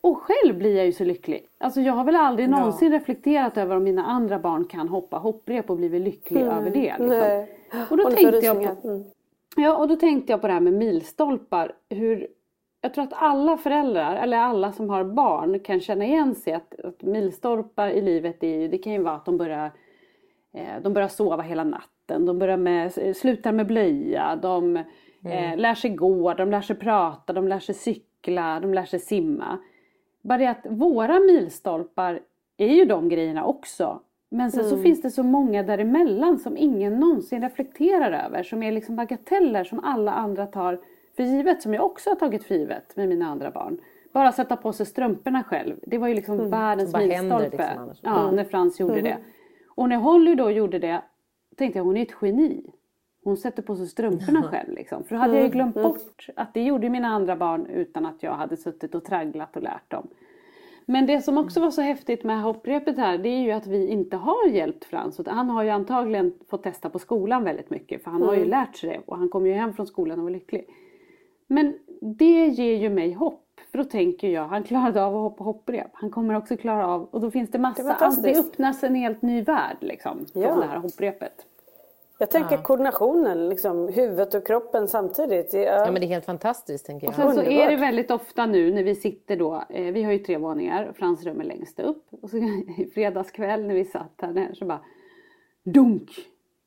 [0.00, 1.46] Och själv blir jag ju så lycklig.
[1.58, 5.70] Alltså jag har väl aldrig någonsin reflekterat över om mina andra barn kan hoppa hopprep
[5.70, 6.94] och blivit lycklig över det.
[6.98, 7.12] Liksom.
[7.12, 7.46] Mm.
[7.90, 9.04] Och då Och tänkte jag på, Mm.
[9.56, 11.72] Ja, och då tänkte jag på det här med milstolpar.
[11.88, 12.26] Hur,
[12.82, 16.80] jag tror att alla föräldrar, eller alla som har barn, kan känna igen sig att,
[16.80, 19.72] att milstolpar i livet, är, det kan ju vara att de börjar,
[20.54, 24.76] eh, de börjar sova hela natten, de börjar med, slutar med blöja, de
[25.24, 29.00] eh, lär sig gå, de lär sig prata, de lär sig cykla, de lär sig
[29.00, 29.58] simma.
[30.22, 32.20] Bara det att våra milstolpar
[32.56, 34.00] är ju de grejerna också.
[34.28, 38.42] Men sen så finns det så många däremellan som ingen någonsin reflekterar över.
[38.42, 40.80] Som är liksom bagateller som alla andra tar
[41.16, 41.62] för givet.
[41.62, 43.80] Som jag också har tagit för givet med mina andra barn.
[44.12, 45.76] Bara sätta på sig strumporna själv.
[45.86, 47.80] Det var ju liksom världens Bara händer milstolpe.
[47.88, 49.18] liksom ja, när Frans gjorde det.
[49.68, 51.02] Och när Holly då gjorde det
[51.56, 52.72] tänkte jag hon är ett geni.
[53.24, 55.04] Hon sätter på sig strumporna själv liksom.
[55.04, 58.22] För då hade jag ju glömt bort att det gjorde mina andra barn utan att
[58.22, 60.08] jag hade suttit och tragglat och lärt dem.
[60.86, 63.86] Men det som också var så häftigt med hopprepet här det är ju att vi
[63.86, 65.20] inte har hjälpt Frans.
[65.26, 68.76] Han har ju antagligen fått testa på skolan väldigt mycket för han har ju lärt
[68.76, 70.66] sig det och han kom ju hem från skolan och var lycklig.
[71.54, 73.38] Men det ger ju mig hopp.
[73.70, 75.90] För då tänker jag, han klarade av att hoppa hopprep.
[75.92, 78.40] Han kommer också klara av, och då finns det Det massa, det, fantastiskt.
[78.40, 80.26] öppnas en helt ny värld liksom.
[80.32, 80.54] Från Ja.
[80.54, 81.32] det här hopprepet.
[82.18, 85.50] Jag tänker koordinationen, liksom, huvudet och kroppen samtidigt.
[85.50, 87.34] Det är- Ja men det är helt fantastiskt tänker Och jag.
[87.34, 90.18] sen så är det väldigt ofta nu när vi sitter då, eh, vi har ju
[90.18, 92.06] tre våningar, Frans rum är längst upp.
[92.22, 92.36] Och så
[92.76, 94.80] i fredagskväll när vi satt här nere så bara
[95.64, 96.10] dunk,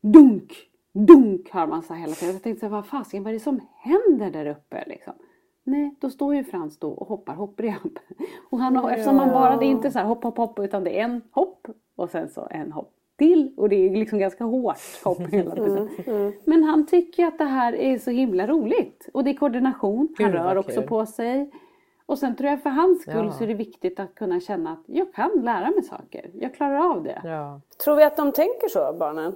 [0.01, 0.53] dunk,
[0.95, 2.33] dunk hör man så här hela tiden.
[2.33, 5.13] Jag tänkte så här, vad fasiken, vad är det som händer där uppe liksom?
[5.63, 7.81] Nej, då står ju Frans då och hoppar hopprep.
[8.49, 10.83] Och han, har eftersom man bara, det är inte så här hopp, hopp, hopp, utan
[10.83, 13.53] det är en hopp och sen så en hopp till.
[13.57, 15.89] Och det är liksom ganska hårt hopp hela tiden.
[16.45, 19.09] Men han tycker att det här är så himla roligt.
[19.13, 20.89] Och det är koordination, han Gud, rör också kul.
[20.89, 21.51] på sig.
[22.05, 23.31] Och sen tror jag för hans skull Ja.
[23.31, 26.31] så är det viktigt att kunna känna att jag kan lära mig saker.
[26.33, 27.21] Jag klarar av det.
[27.23, 27.61] Ja.
[27.83, 29.35] Tror vi att de tänker så, barnen?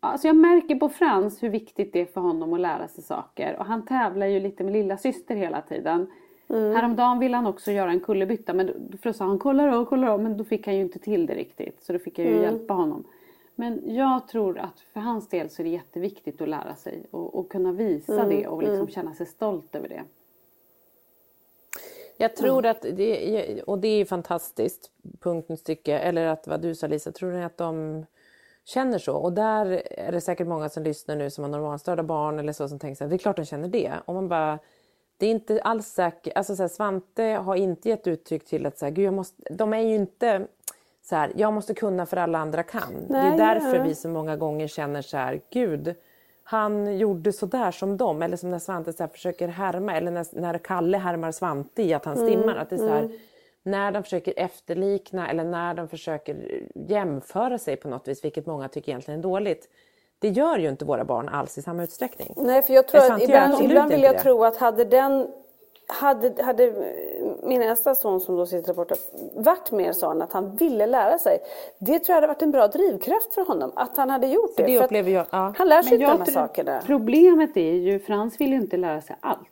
[0.00, 3.56] Alltså jag märker på Frans hur viktigt det är för honom att lära sig saker.
[3.58, 6.06] Och han tävlar ju lite med lilla syster hela tiden.
[6.48, 10.18] Häromdagen ville han också göra en kullerbytta men då- sa han kolla då, kolla då.
[10.18, 11.82] Men då fick han ju inte till det riktigt.
[11.82, 13.04] Så då fick jag ju hjälpa honom.
[13.54, 17.06] Men jag tror att för hans del så är det jätteviktigt att lära sig.
[17.10, 20.02] Och, och kunna visa det och liksom känna sig stolt över det.
[22.16, 26.74] Jag tror att, det, och det är ju fantastiskt, punktens stycke, eller att vad du
[26.74, 28.04] sa Lisa, tror ni att de
[28.64, 29.16] känner så?
[29.16, 32.68] Och där är det säkert många som lyssnar nu som har normalstörda barn eller så
[32.68, 33.92] som tänker så här, det är klart de känner det.
[34.04, 34.58] Och man bara,
[35.16, 38.78] det är inte alls säkert, alltså så här, Svante har inte gett uttryck till att
[38.78, 40.46] så här, Gud, jag måste, de är ju inte
[41.02, 42.92] så här, jag måste kunna för alla andra kan.
[43.08, 43.82] det Nej, är därför ja.
[43.82, 45.94] vi så många gånger känner så här, Gud,
[46.44, 48.22] han gjorde så där som dem.
[48.22, 49.96] Eller som när Svante så försöker härma.
[49.96, 52.56] Eller när, när Kalle härmar Svante i att han stimmar.
[52.56, 53.10] Att det är så här,
[53.62, 58.24] När de försöker efterlikna eller när de försöker jämföra sig på något vis.
[58.24, 59.68] Vilket många tycker egentligen är dåligt.
[60.18, 62.34] Det gör ju inte våra barn alls i samma utsträckning.
[62.36, 64.20] Nej, för jag tror att ibland, ibland vill jag det.
[64.20, 65.28] tro att hade den
[65.86, 66.72] hade, hade
[67.42, 68.94] min nästa son som då sitter där borta
[69.34, 71.38] varit mer sån att han ville lära sig.
[71.78, 73.72] Det tror jag hade varit en bra drivkraft för honom.
[73.76, 74.62] Att han hade gjort det.
[74.62, 75.54] det jag, ja.
[75.56, 76.82] Han lär sig Men inte de här sakerna.
[76.86, 79.48] Problemet är ju, Frans vill ju inte lära sig allt.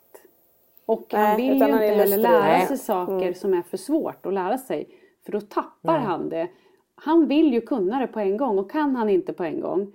[0.85, 4.25] Och Nej, han vill ju han inte heller lära sig saker som är för svårt
[4.25, 4.89] att lära sig.
[5.25, 6.47] För då tappar han det.
[6.95, 9.93] Han vill ju kunna det på en gång och kan han inte på en gång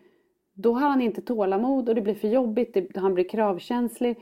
[0.56, 4.16] då har han inte tålamod och det blir för jobbigt, det, han blir kravkänslig.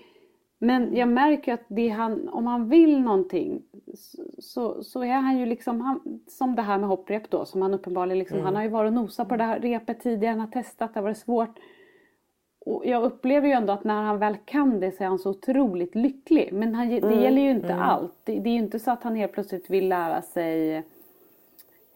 [0.59, 3.63] Men jag märker att han, om han vill någonting
[4.39, 7.75] så, så är han ju liksom, han, som det här med hopprep då, som han
[7.75, 10.47] uppenbarligen liksom, han har ju varit och nosat på det här repet tidigare, han har
[10.47, 11.59] testat, det har varit svårt.
[12.65, 15.31] Och jag upplever ju ändå att när han väl kan det så är han så
[15.31, 16.53] otroligt lycklig.
[16.53, 18.15] Men han, det gäller ju inte allt.
[18.25, 20.85] Det, det är ju inte så att han helt plötsligt vill lära sig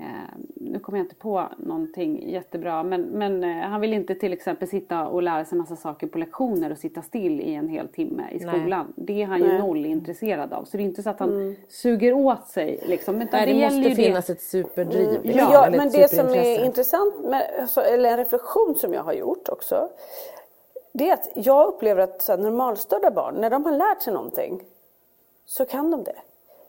[0.00, 0.06] Eh,
[0.54, 4.68] nu kommer jag inte på någonting jättebra men, men eh, han vill inte till exempel
[4.68, 8.22] sitta och lära sig massa saker på lektioner och sitta still i en hel timme
[8.32, 8.48] i Nej.
[8.48, 8.92] skolan.
[8.96, 10.64] Det är han ju noll intresserad av.
[10.64, 13.18] Så det är inte så att han suger åt sig liksom.
[13.18, 14.32] Men Nej, det, gäller måste finnas det.
[14.32, 15.08] ett superdriv.
[15.08, 18.74] Men, liksom, jag, eller men ett det som är intressant, med, alltså, eller en reflektion
[18.76, 19.88] som jag har gjort också.
[20.92, 24.12] Det är att jag upplever att så här, normalstörda barn, när de har lärt sig
[24.12, 24.64] någonting
[25.46, 26.16] så kan de det.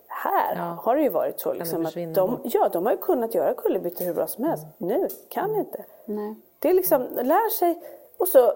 [0.08, 0.62] Här Ja.
[0.84, 4.06] har det ju varit så liksom, att de, ja, de har ju kunnat göra kullerbyttor
[4.06, 4.66] hur bra som helst.
[4.78, 5.84] Nu kan inte.
[6.06, 6.36] Nej.
[6.60, 7.80] Det är liksom, lär sig
[8.18, 8.54] och så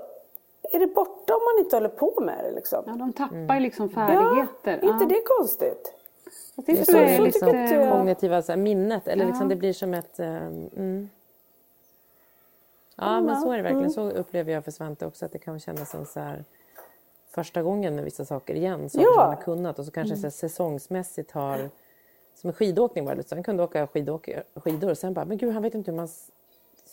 [0.71, 2.51] är det borta om man inte håller på med det.
[2.51, 2.83] Liksom.
[2.87, 3.55] Ja, de tappar Mm.
[3.55, 4.79] ju liksom färdigheter.
[4.81, 5.09] Ja, inte Ja.
[5.09, 5.93] det konstigt?
[6.55, 7.91] Fast Det Det är så, jag är så inte jag.
[7.91, 9.07] kognitiva så här, minnet.
[9.07, 10.19] Eller liksom, det blir som ett...
[10.19, 11.09] eh, Mm.
[12.97, 13.91] Ja, men så är det verkligen.
[13.91, 15.25] Så upplever jag för Svante också.
[15.25, 16.43] Att det kan kännas som så här,
[17.31, 18.89] första gången med vissa saker igen.
[18.89, 19.11] Saker Ja.
[19.13, 21.69] som han har kunnat och så kanske så här, säsongsmässigt har...
[22.35, 23.29] Som en skidåkning var det.
[23.29, 25.95] Så han kunde åka skidåk- skidor och sen bara, men gud han vet inte hur
[25.97, 26.07] man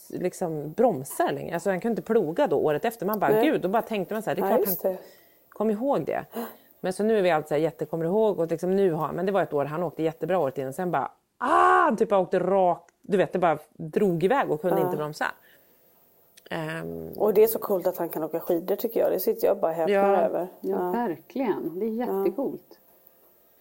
[0.09, 1.55] liksom bromsar längre.
[1.55, 3.07] Alltså han kunde inte ploga då året efter.
[3.07, 3.45] Man bara, Nej.
[3.47, 4.97] gud, då bara tänkte man så här, det är Ja, klart just han
[5.49, 6.25] kom ihåg det.
[6.81, 9.13] Men så nu är vi alltid så här, jätte kommer ihåg och liksom nu har
[9.13, 12.13] men det var ett år han åkte jättebra året innan sen bara ah, han typ
[12.13, 15.27] åkte rakt, du vet det bara drog iväg och kunde inte bromsa.
[16.53, 19.13] Ehm, Och det är så coolt att han kan åka skidor tycker jag.
[19.13, 20.17] Det sitter jag bara häpnar Ja.
[20.17, 20.49] över.
[20.61, 21.79] Ja, verkligen.
[21.81, 22.79] Det är jättecoolt.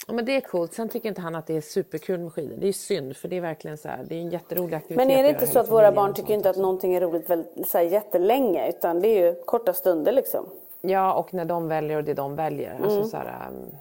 [0.08, 0.74] ja, men det är coolt.
[0.74, 2.56] Sen tycker inte han att det är superkul med skidor.
[2.58, 5.08] Det är synd för det är verkligen så här, det är en jätterolig aktivitet.
[5.08, 7.44] Men är det inte så att våra barn tycker inte att någonting är roligt väl,
[7.68, 10.46] så här, jättelänge utan det är ju korta stunder liksom.
[10.82, 12.72] Ja, och när de väljer och det de väljer.
[12.72, 12.84] Mm.
[12.84, 13.76] Alltså, så här, um...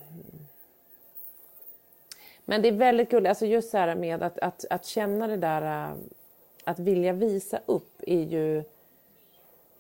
[2.44, 5.36] Men det är väldigt gulligt, alltså just så här med att, att, att känna det
[5.36, 5.96] där, uh,
[6.64, 8.64] att vilja visa upp är ju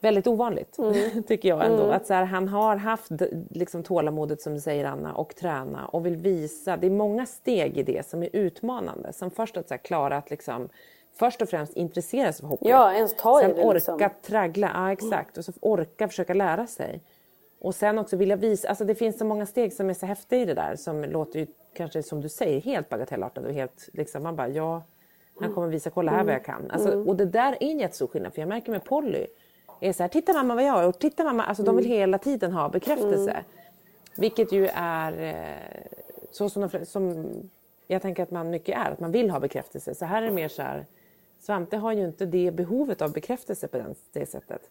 [0.00, 1.22] väldigt ovanligt, Mm.
[1.28, 1.82] tycker jag ändå.
[1.90, 3.10] Att så här, han har haft
[3.50, 6.76] liksom, tålamodet, som du säger Anna, och träna och vill visa.
[6.76, 9.12] Det är många steg i det som är utmanande.
[9.12, 10.68] Som först att så här, klara att liksom,
[11.14, 12.68] först och främst intressera sig för hockey.
[12.68, 14.10] Ja, ens ta Sen det, orka liksom.
[14.22, 15.38] traggla, ja exakt.
[15.38, 17.02] Och så orka försöka lära sig.
[17.60, 20.40] Och sen också vilja visa, alltså det finns så många steg som är så häftiga
[20.40, 24.22] i det där som låter ju kanske som du säger helt bagatellartat och helt liksom
[24.22, 24.82] man bara ja,
[25.40, 26.70] han kommer visa kolla här vad jag kan.
[26.70, 29.26] Alltså, Och det där är en jättestor skillnad för jag märker med Polly
[29.80, 32.18] är så här, titta mamma vad jag har gjort, titta mamma, alltså de vill hela
[32.18, 33.44] tiden ha bekräftelse.
[34.16, 35.86] Vilket ju är eh,
[36.30, 37.26] så som, de, som
[37.86, 39.94] jag tänker att man mycket är, att man vill ha bekräftelse.
[39.94, 40.86] Så här är det mer så här,
[41.40, 44.70] Svante har ju inte det behovet av bekräftelse på den, det sättet.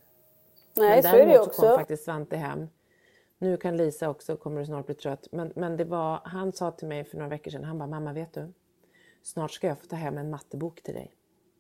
[0.74, 1.78] Nej, Men så är det ju däremot så kom också.
[1.78, 2.68] faktiskt Svante hem.
[3.38, 5.28] Nu kan Lisa också, kommer du snart bli trött.
[5.32, 8.14] Men, men det var, han sa till mig för några veckor sedan, han bara, mamma
[8.14, 8.54] vet du?
[9.24, 11.12] Snart ska jag få ta hem en mattebok till dig.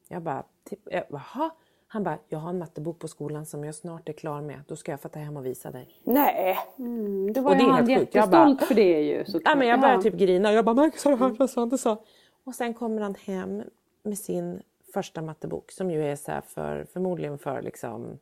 [0.07, 1.49] Jag bara, "Ti- eh, jaha?
[1.89, 4.61] Han bara, jag har en mattebok på skolan som jag snart är klar med.
[4.67, 5.87] Då ska jag få ta hem och visa dig.
[6.03, 9.41] Nej, Mm, Då var Och det är han jättestolt bara- för det ju såklart.
[9.45, 10.11] Ja, men jag började Ja.
[10.11, 12.03] typ grina jag bara, Marcus har du hört vad Svante sa?
[12.43, 13.63] Och sen kommer han hem
[14.03, 14.61] med sin
[14.93, 18.19] första mattebok som ju är så här för, förmodligen för liksom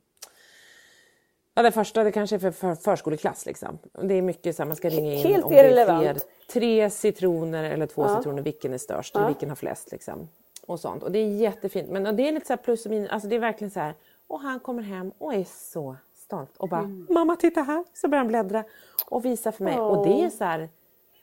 [1.58, 3.46] Ja, det första det kanske är för, för förskoleklass.
[3.46, 3.78] Liksom.
[4.04, 6.18] Det är mycket så här, man ska ringa in Helt om det är fler,
[6.54, 9.92] tre citroner eller två citroner, vilken är störst eller vilken har flest.
[9.92, 10.28] Liksom.
[10.66, 11.04] Och sånt.
[11.04, 11.90] Och det är jättefint.
[11.90, 13.10] Men det är lite så här plus och minus.
[13.10, 13.94] Alltså det är verkligen så här.
[14.28, 17.08] Och han kommer hem och är så stolt och bara Mm.
[17.10, 17.84] mamma titta här.
[17.94, 18.64] Så börjar han bläddra
[19.10, 19.80] och visa för mig.
[19.80, 20.70] Och det är så här.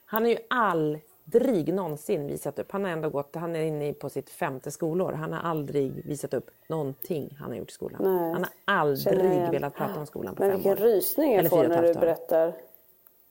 [0.05, 2.71] Han har ju aldrig någonsin visat upp.
[2.71, 5.11] Han har ändå gått, han är inne på sitt femte skolår.
[5.11, 8.01] Han har aldrig visat upp någonting han har gjort i skolan.
[8.03, 8.33] Nej.
[8.33, 10.91] Han har aldrig velat prata om skolan på men fem vilken år.
[10.91, 12.53] rysning jag Eller får när du berättar.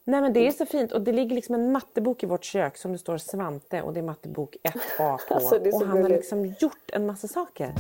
[0.05, 2.77] Nej men det är så fint och det ligger liksom en mattebok i vårt kök
[2.77, 4.79] som det står Svante och det är mattebok 1A
[5.29, 5.35] på.
[5.35, 6.11] Alltså, och han har gulligt.
[6.11, 7.73] liksom gjort en massa saker.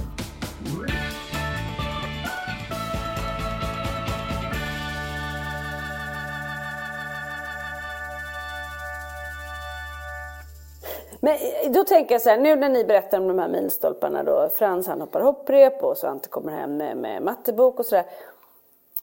[11.20, 14.22] Men eh, då tänker jag så här, nu när ni berättar om de här milstolparna
[14.22, 14.50] då.
[14.54, 18.04] Frans han hoppar hopprep och Svante kommer hem med, med mattebok och sådär.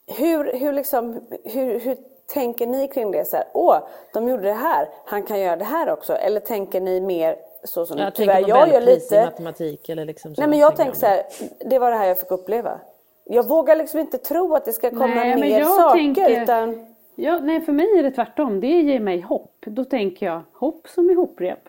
[0.08, 1.98] Hur, hur, liksom, hur, hur
[2.34, 3.78] Tänker ni kring det så här, åh,
[4.14, 6.14] de gjorde det här, han kan göra det här också?
[6.14, 9.26] Eller tänker ni mer så som Jag tyvärr jag gör lite?
[9.26, 10.42] matematik eller liksom så.
[10.42, 11.24] Nej men jag tänker så här,
[11.70, 12.80] det var det här jag fick uppleva.
[13.26, 16.42] Jag vågar liksom inte tro att det ska komma Nej, men mer jag saker tänker-
[16.44, 18.60] utan Ja, nej, för mig är det tvärtom.
[18.60, 19.56] Det ger mig hopp.
[19.66, 21.60] Då tänker jag hopp som i hoprep.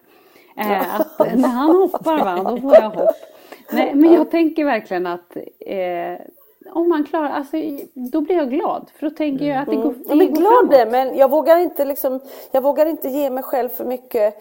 [0.58, 3.14] Eh, att när han hoppar va, då får jag hopp.
[3.72, 6.12] Nej, men jag tänker verkligen att eh,
[6.72, 7.56] om han klarar, alltså,
[7.94, 8.90] då blir jag glad.
[8.98, 10.70] För då tänker jag att det går, det Ja, men går glad framåt.
[10.70, 14.34] det, men jag vågar, inte liksom, jag vågar inte ge mig själv för mycket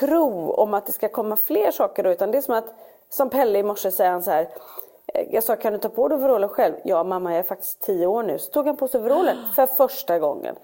[0.00, 2.74] tro om att det ska komma fler saker då, utan det är som att,
[3.10, 4.48] som Pelle i morse säger han så här,
[5.14, 6.74] eh, jag sa kan du ta på dig overallen själv?
[6.84, 8.38] Ja mamma jag är faktiskt tio år nu.
[8.38, 10.54] Så tog han på sig overallen för första gången.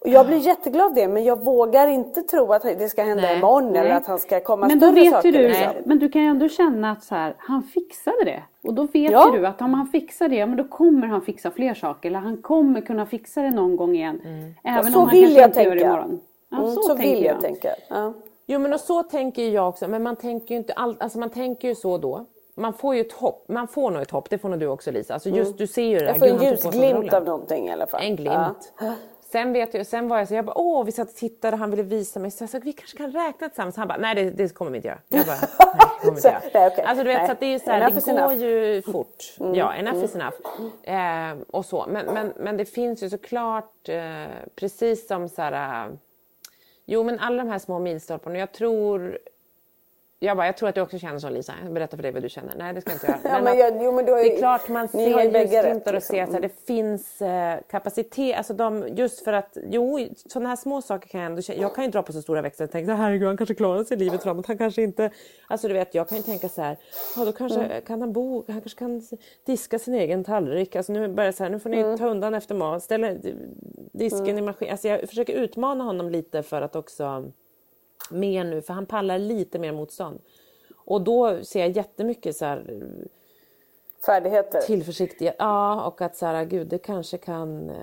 [0.00, 3.22] Och jag blir jätteglad av det men jag vågar inte tro att det ska hända
[3.22, 3.38] Nej.
[3.38, 3.92] imorgon eller Nej.
[3.92, 5.32] att han ska komma Men större vet saker.
[5.32, 5.66] du, liksom.
[5.84, 8.42] men du kan ju ändå känna att så här, han fixade det.
[8.62, 9.32] Och då vet Ja.
[9.34, 12.08] ju du att om han fixar det, ja, men då kommer han fixa fler saker.
[12.08, 14.20] Eller han kommer kunna fixa det någon gång igen.
[14.64, 15.84] Även så om han vill jag det tänka.
[15.86, 16.20] imorgon.
[16.50, 17.40] Ja, Mm, så, så vill jag, jag.
[17.40, 17.68] tänka.
[17.88, 18.12] Ja.
[18.46, 21.30] Jo men och så tänker jag också, men man tänker ju inte allt, alltså man
[21.30, 22.26] tänker ju så då.
[22.54, 24.90] Man får ju ett hopp, man får nog ett hopp, det får nog du också
[24.90, 25.14] Lisa.
[25.14, 26.14] Alltså just du ser ju det där.
[26.14, 26.28] Mm.
[26.28, 28.00] Jag får en ljusglimt av någonting i alla fall.
[28.02, 28.72] En glimt.
[29.32, 31.70] Sen, vet jag, sen var jag så, jag bara, åh vi satt och tittade han
[31.70, 33.76] ville visa mig, så jag sa, vi kanske kan räkna tillsammans.
[33.76, 34.98] Han bara, nej det, det kommer vi inte göra.
[35.08, 36.66] Jag bara, nej det kommer vi Så, inte nej, göra.
[36.72, 36.84] okej.
[36.84, 37.26] Alltså du vet, Nej.
[37.26, 38.34] så att det är så här, Enough det går enough.
[38.44, 39.36] ju fort.
[39.40, 39.54] Mm.
[39.54, 40.36] Ja, enough is enough.
[40.82, 41.86] Eh, och så.
[41.88, 45.92] Men, men, men det finns ju såklart, eh, precis som så här, eh,
[46.86, 49.18] jo men alla de här små milstolparna, jag tror
[50.22, 51.52] jag, bara, jag tror att du också känner så Lisa.
[51.64, 52.54] Jag berättar för dig vad du känner.
[52.58, 53.18] Nej det ska jag inte göra.
[53.24, 55.94] Ja, Men men att jag- jo, men ju- det är klart man ser ljusglimtar och
[55.94, 56.14] liksom.
[56.16, 58.36] ser att här, det finns eh, kapacitet.
[58.36, 61.60] Alltså de, just för att, jo sådana här små saker kan jag ändå känna.
[61.62, 63.96] Jag kan ju dra på så stora växlar och tänka herregud han kanske klarar sig
[63.96, 64.46] livet framåt.
[64.46, 65.10] Han kanske inte,
[65.46, 66.76] alltså du vet jag kan ju tänka så här,
[67.16, 67.82] ja då kanske Mm.
[67.86, 69.02] kan han bo, han kanske kan
[69.46, 70.76] diska sin egen tallrik.
[70.76, 71.98] Alltså nu börjar så här, nu får ni Mm.
[71.98, 73.14] ta undan efter mat, ställa
[73.92, 74.70] disken i maskin.
[74.70, 77.32] Alltså jag försöker utmana honom lite för att också
[78.10, 80.20] mer nu, för han pallar lite mer motstånd.
[80.76, 82.80] Och då ser jag jättemycket så här
[84.06, 84.60] Färdigheter.
[84.60, 87.76] tillförsikt ja och att så här, gud det kanske kan, eh,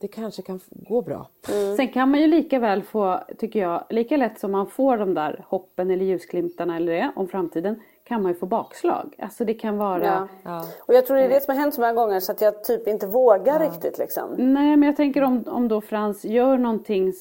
[0.00, 1.28] det kanske kan gå bra.
[1.76, 5.14] Sen kan man ju lika väl få, tycker jag, lika lätt som man får de
[5.14, 9.14] där hoppen eller ljusglimtarna eller det om framtiden kan man ju få bakslag.
[9.18, 10.64] Alltså det kan vara Ja.
[10.80, 12.64] Och jag tror det är det som har hänt så många gånger så att jag
[12.64, 14.34] typ inte vågar riktigt liksom.
[14.38, 17.12] Nej, men jag tänker om, om då Frans gör någonting,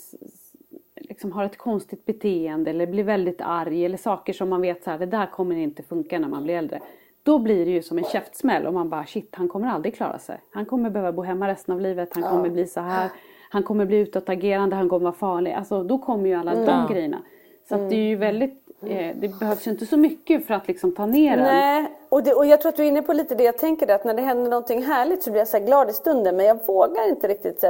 [1.09, 4.91] liksom har ett konstigt beteende eller blir väldigt arg eller saker som man vet så
[4.91, 6.79] här, det där kommer inte funka när man blir äldre.
[7.23, 10.19] Då blir det ju som en käftsmäll och man bara shit, han kommer aldrig klara
[10.19, 10.37] sig.
[10.51, 13.09] Han kommer behöva bo hemma resten av livet, han kommer bli så här,
[13.49, 15.53] han kommer bli utåtagerande, han kommer vara farlig.
[15.53, 17.21] Alltså då kommer ju alla de grejerna.
[17.69, 20.67] Så att det är ju väldigt, eh, det behövs ju inte så mycket för att
[20.67, 21.45] liksom ta ner den.
[21.45, 23.91] Nej, och, det, och jag tror att du är inne på lite det jag tänker
[23.91, 26.67] att när det händer någonting härligt så blir jag så glad i stunden men jag
[26.67, 27.67] vågar inte riktigt så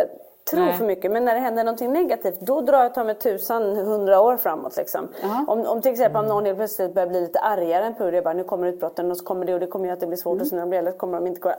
[0.52, 0.74] tro Nej.
[0.74, 1.12] för mycket.
[1.12, 4.78] Men när det händer någonting negativt då drar jag ta mig tusan hundra år framåt
[4.78, 5.08] liksom.
[5.48, 8.44] Om, om till exempel om någon helt plötsligt börjar bli lite argare än bara nu
[8.44, 10.42] kommer utbrotten och så kommer det och det kommer göra att det blir svårt Mm.
[10.42, 11.56] och så när de blir äldre kommer de inte kunna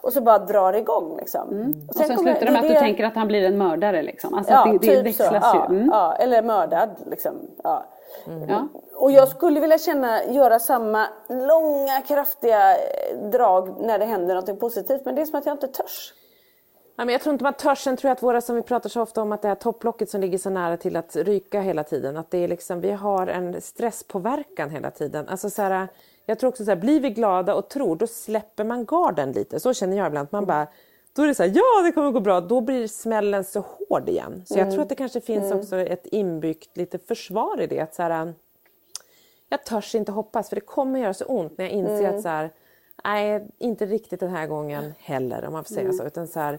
[0.00, 1.42] och så bara drar det igång liksom.
[1.48, 1.74] Och Mm.
[1.88, 4.02] Och sen kommer- slutar det med att det- du tänker att han blir en mördare
[4.02, 4.34] liksom.
[4.34, 5.56] Alltså Ja, det, det typ växlas så.
[5.70, 5.76] ju.
[5.76, 5.88] Mm.
[5.92, 7.32] ja, eller mördad liksom.
[7.64, 7.84] Ja.
[8.48, 8.68] Ja.
[8.94, 12.76] Och jag skulle vilja känna, göra samma långa kraftiga
[13.32, 15.04] drag när det händer något positivt.
[15.04, 16.14] Men det är som att jag inte törs.
[16.98, 17.78] Ja, men jag tror inte man törs.
[17.78, 20.10] Sen tror jag att våra, som vi pratar så ofta om, att det här topplocket
[20.10, 22.16] som ligger så nära till att ryka hela tiden.
[22.16, 25.28] Att det är liksom, vi har en stresspåverkan hela tiden.
[25.28, 25.88] Alltså så här,
[26.26, 29.60] jag tror också så här, blir vi glada och tror, då släpper man garden lite.
[29.60, 30.28] Så känner jag ibland.
[30.30, 30.66] Man bara,
[31.12, 32.40] då är det så här, ja det kommer gå bra.
[32.40, 34.42] Då blir smällen så hård igen.
[34.46, 37.80] Så jag tror att det kanske finns också ett inbyggt lite försvar i det.
[37.80, 38.34] Att så här,
[39.48, 42.28] jag törs inte hoppas för det kommer göra så ont när jag inser att så
[42.28, 42.50] här,
[43.04, 46.04] nej, inte riktigt den här gången heller om man får säga så.
[46.04, 46.58] Utan så här,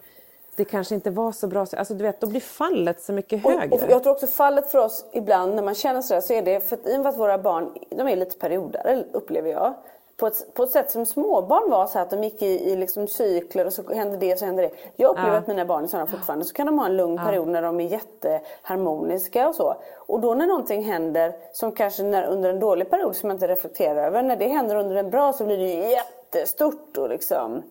[0.60, 1.60] det kanske inte var så bra.
[1.78, 3.76] Alltså du vet, då blir fallet så mycket Och, högre.
[3.76, 6.60] och jag tror också fallet för oss ibland när man känner sådär så är det
[6.70, 9.74] för att i och med att våra barn de är lite periodare upplever jag.
[10.18, 12.76] På ett, på ett sätt som småbarn var så här att de gick i, i
[12.76, 14.72] liksom cykler och så hände det och så hände det.
[14.96, 15.38] Jag upplever Ja.
[15.38, 17.80] att mina barn är sådana fortfarande så kan de ha en lugn period när de
[17.80, 19.76] är jätteharmoniska och så.
[19.98, 23.48] Och då när någonting händer som kanske när, under en dålig period som jag inte
[23.48, 24.24] reflekterar över.
[24.24, 27.64] När det händer under en bra så blir det jättestort och liksom.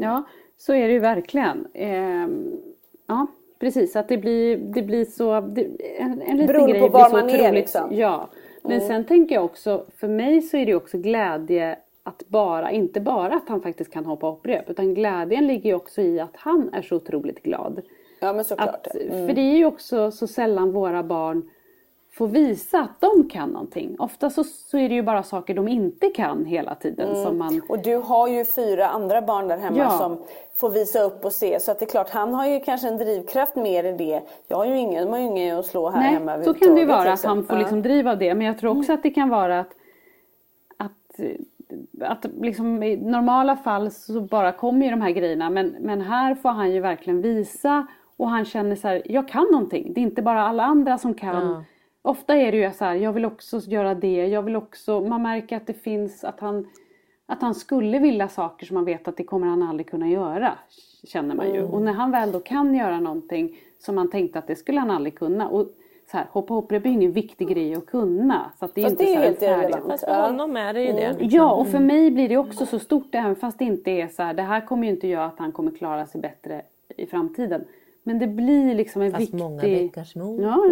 [0.00, 0.22] Ja,
[0.56, 1.66] så är det ju verkligen.
[1.74, 2.52] Ehm,
[3.06, 3.26] ja,
[3.58, 3.96] precis.
[3.96, 5.40] Att det blir, det blir så...
[5.40, 5.66] Det,
[5.98, 7.54] en, en liten Beroende grej på blir var så man är, otroligt...
[7.54, 7.88] liksom.
[7.90, 8.28] Ja.
[8.62, 13.00] Men sen tänker jag också, för mig så är det också glädje att bara, inte
[13.00, 16.70] bara att han faktiskt kan hoppa hopprep, utan glädjen ligger ju också i att han
[16.74, 17.82] är så otroligt glad.
[18.20, 18.86] Ja men såklart.
[18.86, 21.50] Att, För det är ju också så sällan våra barn
[22.16, 23.96] få visa att de kan någonting.
[23.98, 27.08] Ofta så, så är det ju bara saker de inte kan hela tiden.
[27.08, 27.24] Mm.
[27.24, 27.62] Som man...
[27.68, 29.90] Och du har ju fyra andra barn där hemma Ja.
[29.90, 30.18] som
[30.54, 31.60] får visa upp och se.
[31.60, 34.22] Så att det är klart, han har ju kanske en drivkraft mer i det.
[34.48, 36.74] Jag har ju ingen, de har ju ingen att slå här Nej, hemma så kan
[36.74, 37.44] det ju vara att han liksom.
[37.46, 38.34] får liksom driva av det.
[38.34, 39.72] Men jag tror också att det kan vara att,
[40.76, 41.20] att,
[42.00, 45.50] att liksom i normala fall så bara kommer ju de här grejerna.
[45.50, 47.86] Men, men här får han ju verkligen visa
[48.16, 49.92] och han känner så här, jag kan någonting.
[49.94, 51.64] Det är inte bara alla andra som kan.
[52.06, 55.22] Ofta är det ju så här, jag vill också göra det, jag vill också, man
[55.22, 56.66] märker att det finns att han
[57.26, 60.52] att han skulle vilja saker som man vet att det kommer han aldrig kunna göra.
[61.04, 61.62] Känner man ju.
[61.62, 64.90] Och när han väl då kan göra någonting som man tänkte att det skulle han
[64.90, 65.48] aldrig kunna.
[65.48, 65.66] Och
[66.10, 68.52] så här, hoppa hopprep är ju ingen viktig grej att kunna.
[68.58, 69.86] Så att det är Fast inte det är helt irrelevant.
[69.86, 71.16] Fast för honom är det ju det.
[71.20, 74.22] Ja, och för mig blir det också så stort även fast det inte är så
[74.22, 76.62] här, det här kommer ju inte göra att han kommer klara sig bättre
[76.96, 77.64] i framtiden.
[78.08, 79.38] Men det blir liksom en Fast viktig...
[79.38, 80.42] många bäckar små.
[80.42, 80.64] Ja,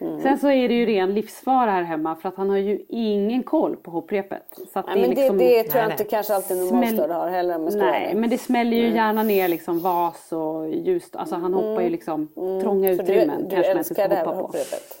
[0.00, 0.18] ja.
[0.22, 3.42] Sen så är det ju ren livsfara här hemma för att han har ju ingen
[3.42, 4.42] koll på hopprepet.
[4.72, 5.38] Så att Nej, det är men liksom...
[5.38, 6.10] det, det tror jag Nej, inte nej.
[6.10, 7.58] kanske alltid normalstörda har heller.
[7.58, 11.08] Vara Nej, men det smäller ju gärna ner liksom vas och ljus.
[11.12, 12.28] Alltså han hoppar ju liksom
[12.62, 13.38] trånga Så utrymmen.
[13.38, 14.42] du, du kanske man inte älskar ska det här hoppa på.
[14.42, 15.00] hopprepet.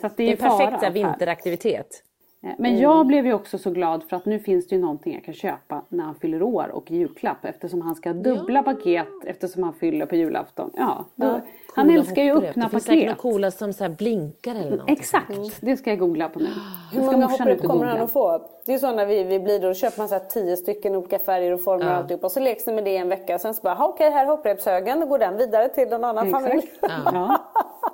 [0.00, 2.02] Så att det Det är, är en perfekt så vinteraktivitet.
[2.42, 5.14] Eh, Men jag blev ju också så glad för att nu finns det ju någonting
[5.14, 9.06] jag kan köpa när han fyller år och julklapp eftersom han ska ha dubbla paket
[9.26, 10.70] eftersom han fyller på julafton.
[10.76, 11.40] Ja, då,
[11.74, 13.08] han Coola älskar ju att öppna Det finns säkert paket.
[13.24, 14.90] något coola som så blinkar eller något.
[14.90, 16.48] Exakt, det ska jag googla på nu.
[16.92, 18.42] Hur många hopprep kommer han att få?
[18.66, 20.96] Det är så när vi, vi blir då, då köper man så här tio stycken
[20.96, 22.24] olika färger och former och alltihop.
[22.24, 23.38] Och så leks det med det en vecka.
[23.38, 25.00] Sen så bara, "Ha, okej här är hopprepshögen.
[25.00, 26.58] Då går den vidare till någon annan familj.
[26.58, 26.94] Exakt.
[27.12, 27.38] Ja.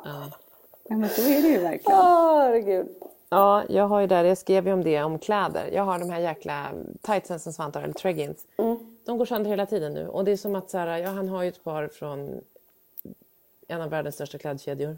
[0.89, 1.99] ja, men så är det ju verkligen.
[2.01, 2.87] Åh, herregud.
[3.37, 5.71] Ja, jag har ju där, jag skrev ju om det, om kläder.
[5.73, 6.67] Jag har de här jäkla
[7.03, 8.47] tightsen som Svante har, eller treggings.
[9.07, 10.09] De går sönder hela tiden nu.
[10.09, 12.41] Och det är som att så här, ja, han har ju ett par från
[13.69, 14.97] en av världens största klädkedjor.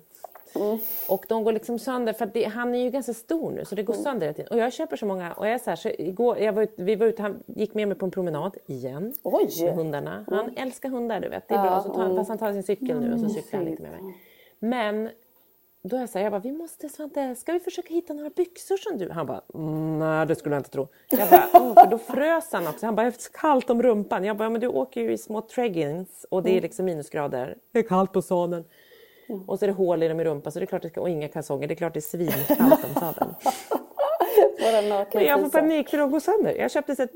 [1.09, 3.83] Och de går liksom sönder, för det, han är ju ganska stor nu så det
[3.83, 4.53] går sönder hela tiden.
[4.53, 6.73] Och jag köper så många, och jag är så här, så igår, jag var ut,
[6.77, 9.15] vi var ute, han gick med mig på en promenad igen.
[9.23, 9.49] Oj.
[9.65, 10.25] Med hundarna.
[10.29, 11.83] Han älskar hundar du vet, det är bra.
[11.83, 13.91] Så tar, han- Fast han tar sin cykel nu och så cyklar han lite med
[13.91, 14.01] mig.
[14.59, 15.11] Men
[15.83, 18.31] då är jag så här, jag bara, vi måste Svante, ska vi försöka hitta några
[18.31, 19.11] byxor som du?
[19.11, 20.89] Han bara, "Mm, nej det skulle jag inte tro.
[21.11, 22.87] Jag bara, Åh, för då frös han också.
[22.87, 24.25] Han bara, det är kallt om rumpan.
[24.25, 27.57] Jag bara, men du åker ju i små treggings och det är liksom minusgrader.
[27.73, 28.65] Det är kallt på sadeln.
[29.47, 31.01] Och så är det hål i dem i rumpan så det är klart det ska,
[31.01, 31.69] och inga kalsonger.
[31.69, 33.35] Det är klart det är svinkallt om sadeln.
[35.15, 36.55] Men jag får panik för de går sönder.
[36.55, 37.11] Jag köpte ett,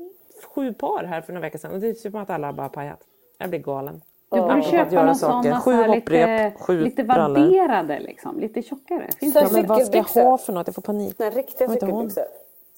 [0.55, 2.69] sju par här för några veckor sedan och det är som att alla har bara
[2.69, 2.99] pajat.
[3.37, 4.01] Jag blir galen.
[4.33, 5.51] Du borde köpa göra någon saker.
[5.51, 9.09] sån Sju hopprep, lite, sju lite vadderade liksom, lite tjockare.
[9.19, 9.45] Finns Så- det?
[9.45, 10.67] Ja, men vad ska jag ha för något?
[10.67, 11.15] Jag får panik.
[11.19, 12.23] Nej, riktiga cykelbyxor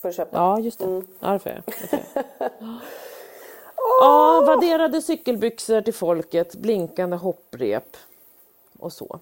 [0.01, 0.37] får du köpa.
[0.37, 1.01] Ja, just det.
[1.19, 1.61] Ja, det får jag.
[1.65, 2.49] Det.
[4.01, 7.97] Ja, vadderade cykelbyxor till folket, blinkande hopprep
[8.79, 9.19] och så.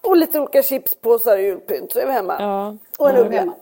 [0.00, 2.36] Och lite olika chipspåsar och julpynt så är vi hemma.
[2.40, 2.76] Ja.
[2.98, 3.52] Och en Ja, uggla.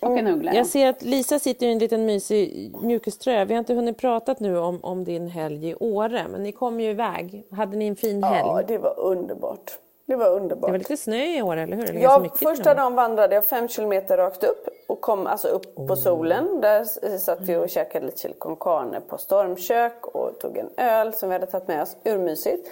[0.00, 0.54] Och en uggla.
[0.54, 3.44] Jag ser att Lisa sitter i en liten mysig mjukiströja.
[3.44, 6.80] Vi har inte hunnit prata nu om, om din helg i Åre, men ni kom
[6.80, 7.44] ju iväg.
[7.50, 8.48] Hade ni en fin helg?
[8.48, 9.78] Ja, det var underbart.
[10.06, 10.68] Det var underbart.
[10.68, 11.90] Det var lite snö i Åre, eller hur?
[11.90, 15.96] Eller Ja, första dagen vandrade jag fem kilometer rakt upp och kom alltså upp på
[15.96, 16.60] solen.
[16.60, 16.84] Där
[17.18, 21.28] satt vi och käkade lite chili con carne på stormkök och tog en öl som
[21.28, 21.96] vi hade tagit med oss.
[22.04, 22.68] Urmysigt.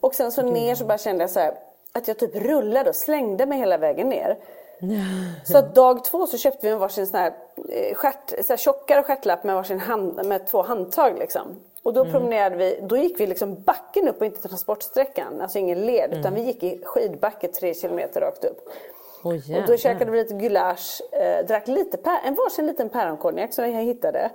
[0.00, 1.54] Och sen så ner så bara kände jag så här
[1.92, 4.36] att jag typ rullade och slängde mig hela vägen ner.
[5.44, 7.32] Så att dag två så köpte vi en varsin sån här,
[7.68, 11.42] eh, stjärt, så här tjockare stjärtlapp med varsin hand, med två handtag liksom.
[11.82, 15.86] Och då promenerade vi, då gick vi liksom backen upp och inte transportsträckan, alltså ingen
[15.86, 18.68] led, utan vi gick i skidbacke tre kilometer rakt upp.
[19.22, 23.70] Oj, Och då käkade vi lite gulasch, eh, drack lite en varsin liten päronkonjak som
[23.70, 24.30] jag hittade.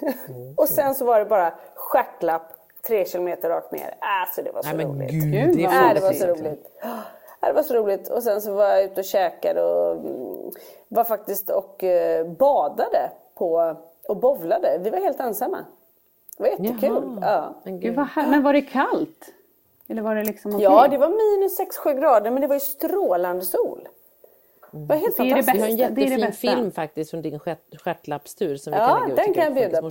[0.56, 2.52] och sen så var det bara stjärtlapp
[2.86, 3.94] tre kilometer rakt ner.
[3.98, 5.10] Alltså det var så Nej men roligt.
[5.10, 6.66] gud, Gud, det är fan det var så roligt.
[7.46, 8.08] Det var så roligt.
[8.08, 10.50] Och sen så var jag ute och käkade och mm,
[10.88, 13.76] var faktiskt och eh, badade på
[14.08, 14.78] och bowlade.
[14.82, 15.58] Vi var helt ensamma.
[16.36, 17.18] Det var jättekul.
[17.22, 17.54] Ja.
[17.62, 19.30] Men Gud, vad här, men var det kallt?
[19.88, 20.64] Eller var det liksom okej?
[20.64, 23.88] ja, det var minus 6-7 grader men det var ju strålande sol.
[24.70, 25.56] Det var helt Det är det fantastiskt.
[25.56, 25.94] Vi har en bästa.
[25.94, 26.56] Det är det jättefin bästa.
[26.56, 29.54] film faktiskt från din stjärt- stjärtlappstur som vi Ja, kan lägga ut den kan jag
[29.54, 29.88] bjuda på.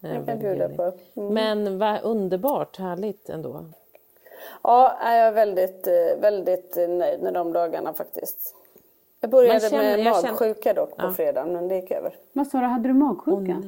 [0.00, 0.82] Det Den kan jag bjuda på.
[1.20, 1.34] Mm.
[1.34, 3.64] Men vad underbart, härligt ändå.
[4.62, 8.54] Ja, jag är väldigt, eh, väldigt nöjd med de dagarna faktiskt.
[9.20, 12.14] Jag började känner- med jag känner- magsjuka dock på fredagen men det gick över.
[12.32, 13.62] Vad sa du, hade du magsjuka?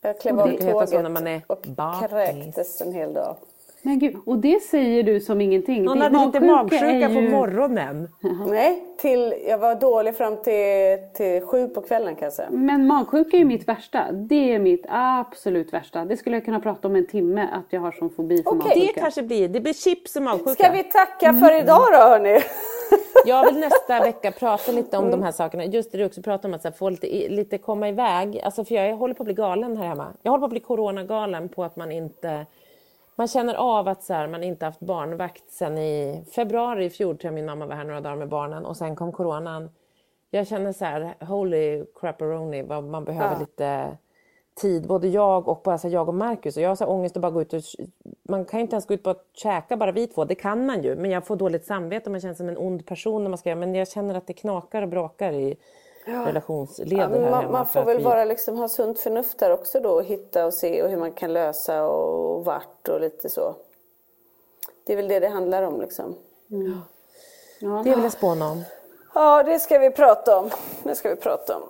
[0.00, 2.10] Jag klev av heter så tåget när man är och bakis.
[2.10, 3.36] kräktes en hel dag.
[3.84, 5.82] Men gud, och det säger du som ingenting.
[5.82, 8.08] Någon Det- hade lite magsjuka magsjuka är på ju- morgonen.
[8.46, 12.48] Nej, till, jag var dålig fram till, till sju på kvällen kan jag säga.
[12.50, 14.12] Men magsjuka är ju mitt värsta.
[14.12, 16.04] Det är mitt absolut värsta.
[16.04, 18.60] Det skulle jag kunna prata om en timme, att jag har som fobi för Okej.
[18.74, 19.00] Det magsjuka.
[19.00, 20.50] kanske blir, det blir chips och magsjuka.
[20.50, 22.38] Ska vi tacka för idag då hörni?
[23.26, 25.20] Jag vill nästa vecka prata lite om mm.
[25.20, 25.64] de här sakerna.
[25.64, 28.40] Just det du också pratar om, att här, få lite, lite komma iväg.
[28.44, 30.06] Alltså, för jag håller på att bli galen här hemma.
[30.22, 32.46] Jag håller på att bli coronagalen på att man inte...
[33.16, 37.18] Man känner av att så här, man inte haft barnvakt sen i februari i fjol
[37.18, 39.70] tror jag min mamma var här några dagar med barnen och sen kom coronan.
[40.30, 43.40] Jag känner så här, holy crapperoni, vad man behöver ja.
[43.40, 43.96] lite
[44.54, 46.56] tid, både jag och bara så här, jag och Marcus.
[46.56, 47.62] Och jag har så här ångest att bara gå ut och...
[48.22, 50.96] Man kan inte ens gå ut och käka bara vi två, det kan man ju.
[50.96, 53.48] Men jag får dåligt samvete och man känner som en ond person när man ska
[53.48, 55.56] göra Men jag känner att det knakar och brakar i
[56.04, 56.26] ja.
[56.26, 58.04] relationsleder ja, här man, man får väl vi...
[58.04, 61.12] bara liksom ha sunt förnuft där också då och hitta och se och hur man
[61.12, 63.54] kan lösa och vart och lite så.
[64.86, 66.14] Det är väl det det handlar om liksom.
[66.50, 66.80] Mm.
[67.58, 67.82] Ja.
[67.84, 68.62] Det vill jag spåna om.
[69.14, 70.50] Ja, det ska vi prata om.
[70.82, 71.62] Det ska vi prata om.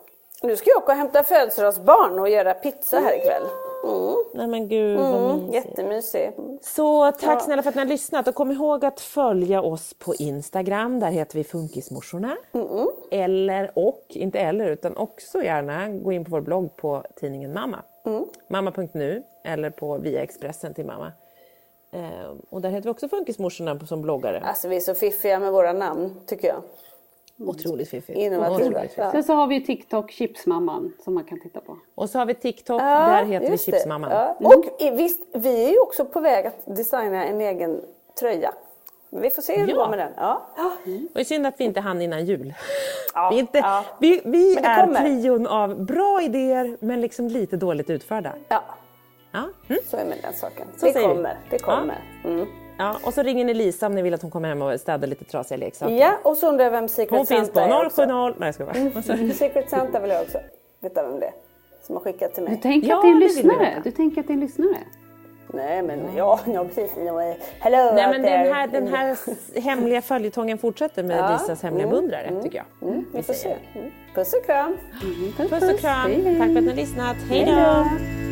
[0.43, 3.71] Nu ska jag åka och hämta födelsedagsbarn och göra pizza här ikväll.
[3.85, 4.16] Mm.
[4.35, 6.33] Nej men gud vad mm, Jättemysig.
[6.62, 7.41] Så tack ja.
[7.41, 11.01] snälla för att ni har lyssnat och kom ihåg att följa oss på Instagram.
[11.01, 12.37] Där heter vi Funkismorsorna.
[12.53, 12.89] Mm.
[13.11, 17.83] Eller och, inte eller utan också gärna gå in på vår blogg på tidningen Mamma.
[18.05, 18.24] Mm.
[18.49, 21.12] Mamma.nu eller på via Expressen till mamma.
[21.93, 24.41] Eh, och där heter vi också Funkismorsorna som bloggare.
[24.41, 26.62] Alltså vi är så fiffiga med våra namn tycker jag.
[27.49, 28.18] Otroligt fiffigt.
[28.18, 28.84] Innovativa.
[28.97, 29.11] Ja.
[29.11, 31.78] Sen så har vi TikTok Chipsmamman som man kan titta på.
[31.95, 34.11] Och så har vi TikTok, ja, där heter vi Chipsmamman.
[34.11, 34.36] Ja.
[34.40, 34.47] Mm.
[34.47, 37.80] Och visst, vi är ju också på väg att designa en egen
[38.20, 38.55] tröja.
[39.11, 40.12] Vi får se hur det går med den.
[40.16, 40.43] Ja.
[40.86, 41.07] Mm.
[41.07, 42.55] Och det är synd att vi inte hann innan jul.
[43.30, 43.84] Vi, inte, ja.
[43.99, 48.32] vi, vi är trion av bra idéer men liksom lite dåligt utförda.
[48.49, 48.62] Ja,
[49.32, 49.49] ja.
[49.68, 49.82] Mm.
[49.90, 50.66] så är med den saken.
[50.76, 51.36] Så det kommer.
[51.51, 51.99] Det kommer.
[52.24, 52.47] Mm.
[52.78, 55.08] Ja, och så ringer ni Lisa om ni vill att hon kommer hem och städar
[55.08, 55.94] lite trasiga leksaker.
[55.94, 58.34] Ja, och så undrar jag vem Secret hon Santa är Hon finns på 070...
[58.38, 58.76] Nej, jag ska bara.
[58.76, 59.32] Mm.
[59.32, 60.38] Secret Santa vill jag också
[60.80, 61.32] veta vem det är.
[61.82, 62.54] Som har skickat till mig.
[62.54, 63.80] Du tänker ja, att det är en lyssnare?
[63.84, 64.78] Du tänker att det är en lyssnare?
[65.54, 66.90] Nej men ja, ja precis.
[67.58, 69.16] Hello Nej men den här, den här
[69.60, 71.32] hemliga följetongen fortsätter med ja.
[71.32, 71.96] Lisas hemliga mm.
[71.96, 72.42] beundrare mm.
[72.42, 72.88] tycker jag.
[72.88, 73.04] Mm.
[73.14, 73.56] Vi får se.
[73.74, 73.90] Mm.
[74.14, 74.76] Puss och kram.
[75.02, 75.32] Mm.
[75.32, 76.10] Puss, puss och kram.
[76.10, 76.38] Hej.
[76.38, 77.16] Tack för att ni har lyssnat.
[77.28, 78.32] Hej då.